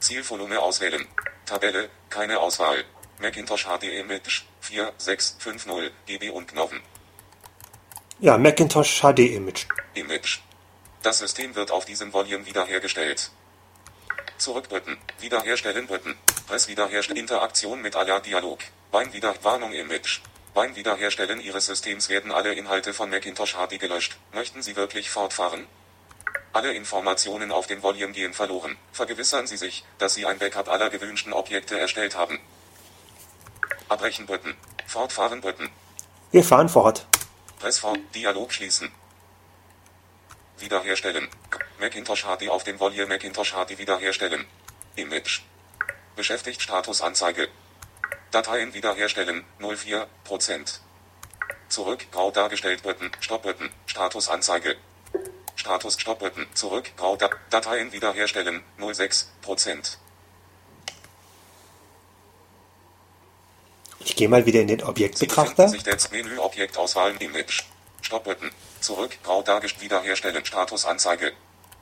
[0.00, 1.06] Zielvolumen auswählen.
[1.44, 2.84] Tabelle, keine Auswahl.
[3.20, 6.80] Macintosh HD Image 4650 GB und Knochen.
[8.18, 9.66] Ja, Macintosh HD Image.
[9.92, 10.38] Image.
[11.02, 13.30] Das System wird auf diesem Volume wiederhergestellt.
[14.38, 14.96] Zurückbutton.
[15.20, 16.14] Wiederherstellen Button.
[16.46, 17.20] Press wiederherstellen.
[17.20, 18.60] Interaktion mit aller Dialog.
[18.90, 20.20] Beim Wieder Warnung Image.
[20.54, 24.16] Beim Wiederherstellen Ihres Systems werden alle Inhalte von Macintosh HD gelöscht.
[24.32, 25.66] Möchten Sie wirklich fortfahren?
[26.54, 28.78] Alle Informationen auf dem Volume gehen verloren.
[28.92, 32.40] Vergewissern Sie sich, dass Sie ein Backup aller gewünschten Objekte erstellt haben.
[33.90, 34.54] Abbrechen Button.
[34.86, 35.68] Fortfahren Button.
[36.32, 37.06] Wir fahren fort.
[37.58, 37.98] Press fort.
[38.14, 38.92] Dialog schließen.
[40.58, 41.28] Wiederherstellen.
[41.78, 44.46] Macintosh HD auf dem Volume Macintosh HD wiederherstellen.
[44.96, 45.42] Image.
[46.14, 47.48] Beschäftigt Statusanzeige.
[48.30, 50.80] Dateien wiederherstellen 04%.
[51.68, 53.10] Zurück grau dargestellt Button.
[53.20, 53.70] Stopp Button.
[53.86, 54.76] Statusanzeige.
[55.54, 56.46] Status Stopp Button.
[56.54, 59.96] Zurück grau da Dateien wiederherstellen 06%.
[64.06, 65.68] Ich gehe mal wieder in den Objektbetrachter.
[65.68, 67.64] sich jetzt Menü Objektauswahl Image.
[68.00, 68.52] Stopp Button.
[68.80, 71.32] Zurück grau dargestellt wiederherstellen Statusanzeige.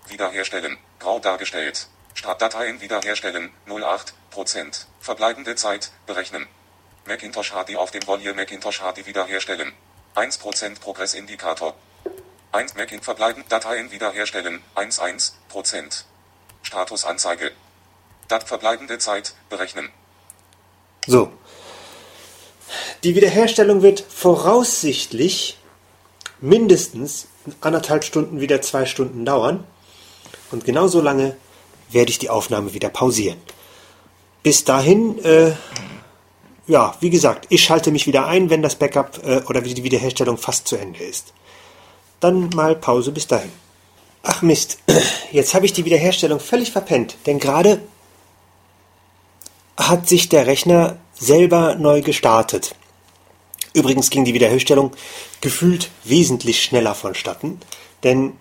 [0.09, 0.79] Wiederherstellen.
[0.99, 1.87] Grau dargestellt.
[2.15, 4.87] Startdateien wiederherstellen 08%.
[5.01, 6.47] Verbleibende Zeit berechnen.
[7.05, 9.75] Macintosh HD auf dem Volume Macintosh HD wiederherstellen.
[10.15, 11.75] 1% Progressindikator.
[12.53, 16.05] 1 Mac in verbleibend Dateien wiederherstellen 11%.
[16.63, 17.53] Statusanzeige.
[18.29, 19.91] Dat verbleibende Zeit berechnen.
[21.07, 21.31] So.
[23.03, 25.59] Die Wiederherstellung wird voraussichtlich
[26.41, 27.27] mindestens
[27.61, 29.65] anderthalb Stunden wieder zwei Stunden dauern.
[30.51, 31.37] Und genauso lange
[31.91, 33.39] werde ich die Aufnahme wieder pausieren.
[34.43, 35.53] Bis dahin, äh,
[36.67, 40.39] ja, wie gesagt, ich schalte mich wieder ein, wenn das Backup äh, oder die Wiederherstellung
[40.39, 41.33] fast zu Ende ist.
[42.21, 43.53] Dann mal Pause bis dahin.
[44.23, 44.79] Ach Mist,
[45.33, 47.81] jetzt habe ich die Wiederherstellung völlig verpennt, denn gerade
[49.77, 52.75] hat sich der Rechner selber neu gestartet.
[53.73, 54.93] Übrigens ging die Wiederherstellung
[55.41, 57.61] gefühlt wesentlich schneller vonstatten,
[58.03, 58.35] denn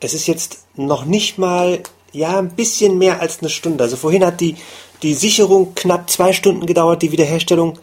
[0.00, 1.82] es ist jetzt noch nicht mal,
[2.12, 3.84] ja, ein bisschen mehr als eine Stunde.
[3.84, 4.56] Also vorhin hat die,
[5.02, 7.78] die Sicherung knapp zwei Stunden gedauert, die Wiederherstellung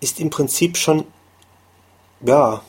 [0.00, 1.04] ist im Prinzip schon,
[2.20, 2.62] ja,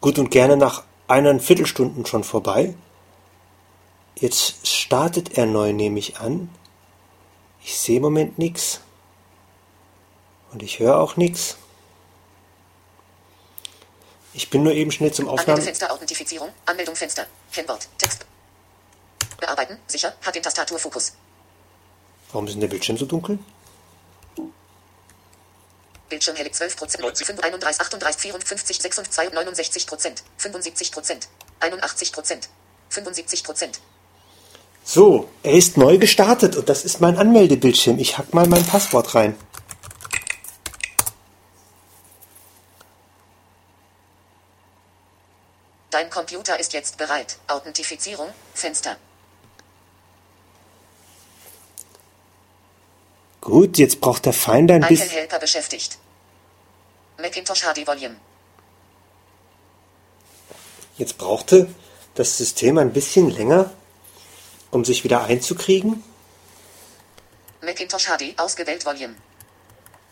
[0.00, 2.74] gut und gerne nach eineinhalb Viertelstunden schon vorbei.
[4.18, 6.48] Jetzt startet er neu, nehme ich an.
[7.62, 8.80] Ich sehe im Moment nichts.
[10.52, 11.56] Und ich höre auch nichts.
[14.32, 15.50] Ich bin nur eben schnell zum Aufnahmen.
[15.50, 18.24] Anmeldefenster, Authentifizierung, Anmeldung Fenster, Kennwort, Text.
[19.38, 21.14] Bearbeiten, sicher, hat den Tastaturfokus.
[22.32, 23.38] Warum ist denn der Bildschirm so dunkel?
[26.08, 31.28] Bildschirmhellig 12%, 90, 31, 38, 54, 56, 69 Prozent, 75 Prozent,
[31.60, 32.48] 81 Prozent,
[32.90, 33.80] 75 Prozent.
[34.88, 37.98] So, er ist neu gestartet und das ist mein Anmeldebildschirm.
[37.98, 39.36] Ich hack mal mein Passwort rein.
[45.90, 47.36] Dein Computer ist jetzt bereit.
[47.48, 48.96] Authentifizierung, Fenster.
[53.40, 55.10] Gut, jetzt braucht der Finder ein bisschen.
[55.10, 55.98] Helper beschäftigt.
[57.18, 58.16] Macintosh HD Volume.
[60.96, 61.74] Jetzt brauchte
[62.14, 63.70] das System ein bisschen länger,
[64.70, 66.02] um sich wieder einzukriegen.
[67.62, 69.14] Macintosh HD ausgewählt Volume.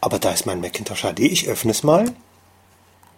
[0.00, 1.20] Aber da ist mein Macintosh HD.
[1.20, 2.12] Ich öffne es mal.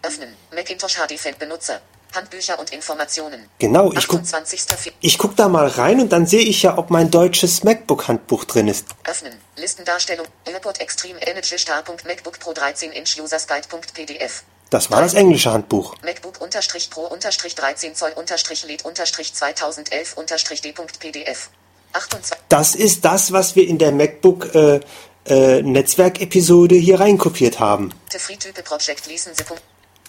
[0.03, 0.33] Öffnen.
[0.53, 1.81] Macintosh HD Feld Benutzer.
[2.15, 3.49] Handbücher und Informationen.
[3.59, 4.61] Genau, ich guck, 28.
[4.61, 8.45] Fe- ich guck da mal rein und dann sehe ich ja, ob mein deutsches MacBook-Handbuch
[8.45, 8.85] drin ist.
[9.03, 9.33] Öffnen.
[9.57, 10.25] Listendarstellung.
[10.45, 11.83] Airport Extreme Energy Star.
[12.05, 14.43] MacBook Pro 13 Inch Users Guide.pdf.
[14.69, 15.95] Das war das englische Handbuch.
[16.03, 21.49] MacBook unterstrich Pro unterstrich 13 Zoll unterstrich LED unterstrich 2011 unterstrich D.pdf.
[21.93, 22.37] 28.
[22.49, 24.81] Das ist das, was wir in der MacBook äh,
[25.25, 27.93] äh, Netzwerk-Episode hier reinkopiert haben.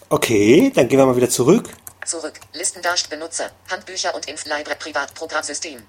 [0.09, 1.69] Okay, dann gehen wir mal wieder zurück.
[2.05, 2.39] Zurück.
[2.53, 3.51] Listendarst Benutzer.
[3.69, 4.43] Handbücher und Inf
[4.79, 5.83] Privatprogrammsystem.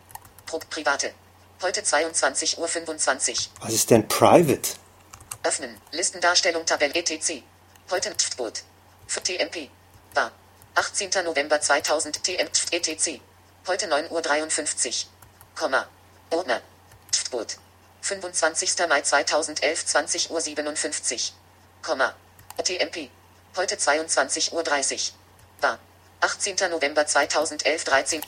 [0.46, 1.12] Pro Private.
[1.62, 3.36] Heute 22.25 Uhr.
[3.60, 4.70] Was ist denn Private?
[5.42, 5.76] Öffnen.
[5.92, 7.42] Listendarstellung Tabelle etc.
[7.90, 8.62] Heute Pftboot.
[9.08, 9.68] Für TMP.
[10.14, 10.30] War.
[10.76, 11.10] 18.
[11.24, 13.20] November 2000 TM Pft etc.
[13.66, 15.10] Heute 9.53 Uhr.
[15.56, 15.88] Komma.
[16.30, 16.60] Ordner.
[17.10, 17.56] Pftboot.
[18.02, 18.74] 25.
[18.88, 21.34] Mai 2011 20 Uhr 57.
[21.82, 22.14] Komma.
[22.62, 23.10] TMP.
[23.56, 24.64] Heute 22.30 Uhr.
[25.60, 25.78] War.
[26.20, 26.70] 18.
[26.70, 28.22] November 2011 13.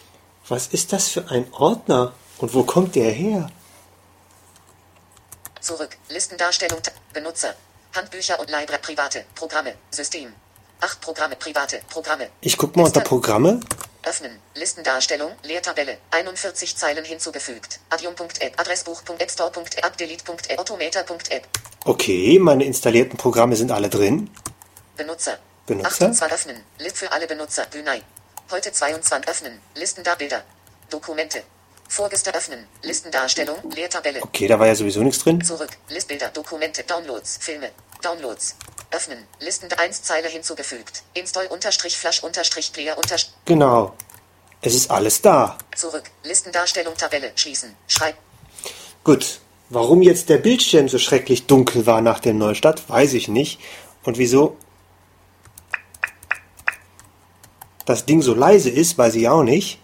[0.49, 2.15] Was ist das für ein Ordner?
[2.39, 3.49] Und wo kommt der her?
[5.61, 5.97] Zurück.
[6.09, 6.81] Listendarstellung.
[7.13, 7.55] Benutzer.
[7.95, 9.24] Handbücher und Library private.
[9.34, 9.74] Programme.
[9.90, 10.32] System.
[10.80, 11.36] 8 Programme.
[11.36, 11.82] Private.
[11.90, 12.30] Programme.
[12.40, 13.61] Ich guck mal unter Programme.
[14.03, 14.38] Öffnen.
[14.55, 15.32] Listendarstellung.
[15.43, 15.99] Leertabelle.
[16.11, 17.80] 41 Zeilen hinzugefügt.
[17.90, 18.59] Adium.app.
[18.59, 19.30] Adressbuch.app.
[19.30, 19.97] Store.app.
[19.99, 20.59] Delete.app.
[20.59, 21.47] Automator.app.
[21.84, 24.30] Okay, meine installierten Programme sind alle drin.
[24.97, 25.38] Benutzer.
[25.66, 26.07] Benutzer?
[26.07, 26.64] 28 öffnen.
[26.78, 27.66] List für alle Benutzer.
[27.70, 28.03] Brunei.
[28.51, 29.61] Heute 22 öffnen.
[29.74, 30.43] Listen da Bilder.
[30.90, 31.43] Dokumente.
[31.89, 32.66] Vorgestern öffnen.
[32.83, 33.59] Listendarstellung.
[33.70, 34.22] Leertabelle.
[34.22, 35.43] Okay, da war ja sowieso nichts drin.
[35.45, 35.70] Zurück.
[35.89, 36.28] Listbilder.
[36.28, 36.85] Dokumente.
[36.85, 37.39] Downloads.
[37.41, 37.70] Filme.
[38.03, 38.57] Downloads.
[38.91, 39.26] Öffnen.
[39.41, 41.03] Listen 1 Zeile hinzugefügt.
[41.14, 43.35] Install unterstrich Flash unterstrich Player unterstrich.
[43.45, 43.95] Genau.
[44.61, 45.59] Es ist alles da.
[45.76, 46.05] Zurück.
[46.24, 47.33] Listendarstellung Tabelle.
[47.35, 47.74] Schließen.
[47.87, 48.16] Schreib.
[49.05, 49.41] Gut.
[49.68, 53.59] Warum jetzt der Bildschirm so schrecklich dunkel war nach dem Neustart, weiß ich nicht.
[54.03, 54.59] Und wieso
[57.87, 59.78] das Ding so leise ist, weiß ich auch nicht.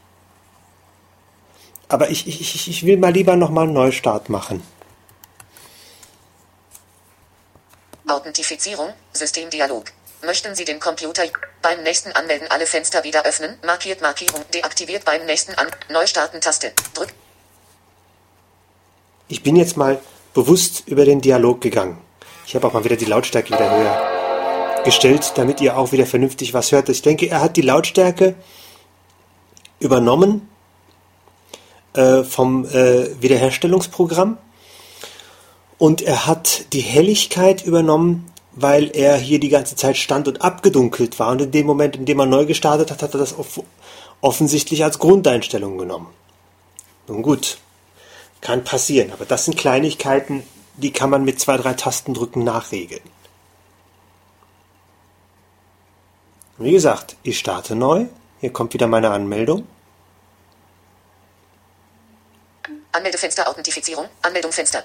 [1.89, 4.63] Aber ich, ich, ich- will mal lieber nochmal einen Neustart machen.
[8.07, 8.93] Authentifizierung.
[9.13, 9.85] Systemdialog.
[10.25, 11.23] Möchten Sie den Computer
[11.63, 13.57] beim nächsten Anmelden alle Fenster wieder öffnen?
[13.65, 14.43] Markiert Markierung.
[14.53, 15.69] Deaktiviert beim nächsten An.
[15.91, 16.73] Neustarten Taste.
[16.95, 17.13] Drück.
[19.29, 20.01] Ich bin jetzt mal
[20.35, 21.99] bewusst über den Dialog gegangen.
[22.47, 26.55] Ich habe auch mal wieder die Lautstärke wieder höher gestellt, damit ihr auch wieder vernünftig
[26.55, 26.89] was hört.
[26.89, 28.35] Ich denke, er hat die Lautstärke
[29.81, 30.49] übernommen
[31.99, 34.39] äh, vom äh, Wiederherstellungsprogramm
[35.79, 41.19] und er hat die Helligkeit übernommen, weil er hier die ganze Zeit stand und abgedunkelt
[41.19, 43.61] war und in dem Moment, in dem er neu gestartet hat, hat er das off
[44.21, 46.09] offensichtlich als Grundeinstellung genommen.
[47.09, 47.59] Nun gut,
[48.41, 50.45] kann passieren, aber das sind Kleinigkeiten,
[50.77, 53.03] die kann man mit zwei, drei Tastendrücken nachregeln.
[56.59, 58.07] Wie gesagt, ich starte neu.
[58.41, 59.67] Hier kommt wieder meine Anmeldung.
[62.93, 64.09] Anmeldefenster Authentifizierung.
[64.23, 64.85] Anmeldung Fenster.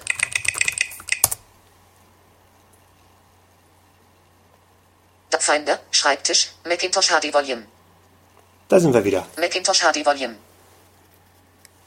[5.44, 5.78] Finder.
[5.90, 6.52] Schreibtisch.
[6.64, 7.66] Macintosh HD Volume.
[8.68, 9.26] Da sind wir wieder.
[9.36, 10.36] Macintosh HD Volume.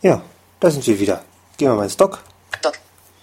[0.02, 0.22] Ja,
[0.60, 1.26] da sind wir wieder.
[1.58, 2.24] Gehen wir mal ins Dock.
[2.62, 2.78] Doc.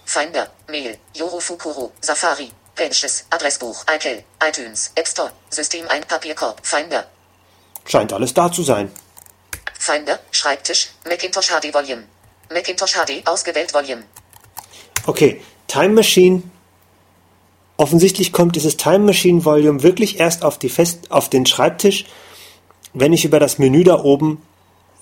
[0.05, 0.51] Finder.
[0.67, 0.97] Mail.
[1.13, 1.93] Yoro Fukuro.
[2.01, 2.51] Safari.
[2.75, 3.25] Pages.
[3.29, 3.85] Adressbuch.
[3.89, 4.25] iCal.
[4.43, 4.91] iTunes.
[4.95, 5.31] App Store.
[5.49, 6.59] System ein Papierkorb.
[6.65, 7.05] Finder.
[7.85, 8.91] Scheint alles da zu sein.
[9.79, 10.19] Finder.
[10.31, 10.89] Schreibtisch.
[11.05, 12.03] Macintosh HD Volume.
[12.51, 13.25] Macintosh HD.
[13.25, 14.03] Ausgewählt Volume.
[15.05, 16.43] Okay, Time Machine.
[17.77, 22.05] Offensichtlich kommt dieses Time Machine Volume wirklich erst auf, die Fest auf den Schreibtisch,
[22.93, 24.41] wenn ich über das Menü da oben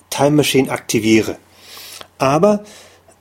[0.09, 1.37] Time Machine aktiviere.
[2.17, 2.63] Aber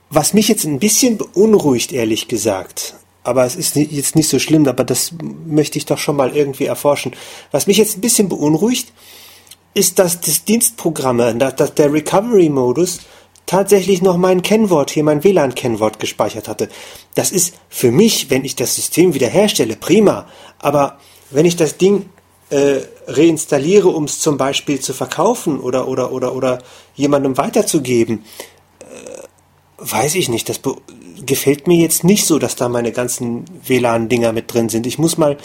[0.09, 4.67] was mich jetzt ein bisschen beunruhigt, ehrlich gesagt, aber es ist jetzt nicht so schlimm,
[4.67, 5.13] aber das
[5.45, 7.15] möchte ich doch schon mal irgendwie erforschen.
[7.51, 8.91] Was mich jetzt ein bisschen beunruhigt,
[9.73, 12.99] ist, dass das Dienstprogramme, dass der Recovery-Modus
[13.45, 16.69] tatsächlich noch mein Kennwort hier, mein WLAN-Kennwort gespeichert hatte.
[17.15, 20.27] Das ist für mich, wenn ich das System wiederherstelle, prima.
[20.59, 20.97] Aber
[21.29, 22.09] wenn ich das Ding
[22.49, 26.59] äh, reinstalliere, um es zum Beispiel zu verkaufen oder, oder, oder, oder
[26.95, 28.23] jemandem weiterzugeben,
[28.79, 28.85] äh,
[29.77, 30.49] weiß ich nicht.
[30.49, 30.61] Das
[31.25, 34.85] gefällt mir jetzt nicht so, dass da meine ganzen WLAN-Dinger mit drin sind.
[34.85, 35.37] Ich muss mal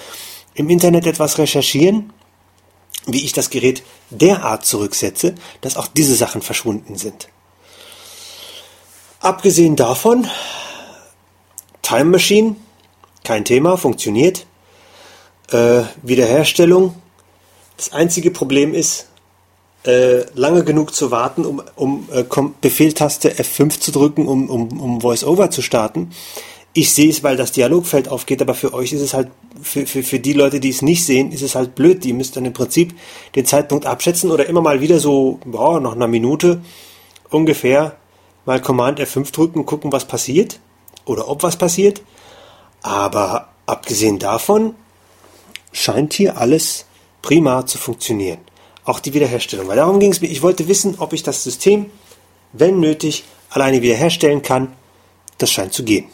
[0.54, 2.12] im Internet etwas recherchieren,
[3.06, 7.28] wie ich das Gerät derart zurücksetze, dass auch diese Sachen verschwunden sind.
[9.20, 10.28] Abgesehen davon,
[11.82, 12.54] Time Machine,
[13.24, 14.46] kein Thema, funktioniert.
[15.50, 16.94] Äh, Wiederherstellung.
[17.76, 19.08] Das einzige Problem ist,
[19.84, 22.24] äh, lange genug zu warten, um, um äh,
[22.60, 26.10] Befehltaste F5 zu drücken, um, um, um VoiceOver zu starten.
[26.72, 30.04] Ich sehe es, weil das Dialogfeld aufgeht, aber für euch ist es halt, für, für,
[30.04, 32.04] für die Leute, die es nicht sehen, ist es halt blöd.
[32.04, 32.94] Die müsst dann im Prinzip
[33.34, 36.60] den Zeitpunkt abschätzen oder immer mal wieder so, boah, nach einer Minute
[37.30, 37.97] ungefähr
[38.48, 40.58] mal Command F5 drücken gucken, was passiert
[41.04, 42.00] oder ob was passiert.
[42.80, 44.74] Aber abgesehen davon
[45.70, 46.86] scheint hier alles
[47.20, 48.38] prima zu funktionieren.
[48.84, 49.68] Auch die Wiederherstellung.
[49.68, 50.28] Weil darum ging es mir.
[50.28, 51.90] Ich wollte wissen, ob ich das System,
[52.54, 54.72] wenn nötig, alleine wiederherstellen kann.
[55.36, 56.06] Das scheint zu gehen.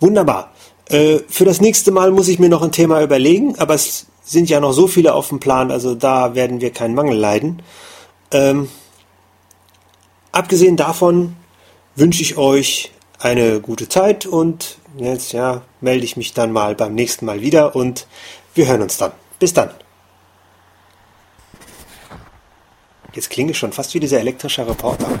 [0.00, 0.52] Wunderbar.
[0.86, 4.50] Äh, für das nächste Mal muss ich mir noch ein Thema überlegen, aber es sind
[4.50, 7.62] ja noch so viele auf dem Plan, also da werden wir keinen Mangel leiden.
[8.32, 8.68] Ähm,
[10.32, 11.36] Abgesehen davon
[11.94, 16.94] wünsche ich euch eine gute Zeit und jetzt ja, melde ich mich dann mal beim
[16.94, 18.06] nächsten Mal wieder und
[18.54, 19.12] wir hören uns dann.
[19.38, 19.70] Bis dann.
[23.14, 25.20] Jetzt klinge ich schon fast wie dieser elektrische Reporter.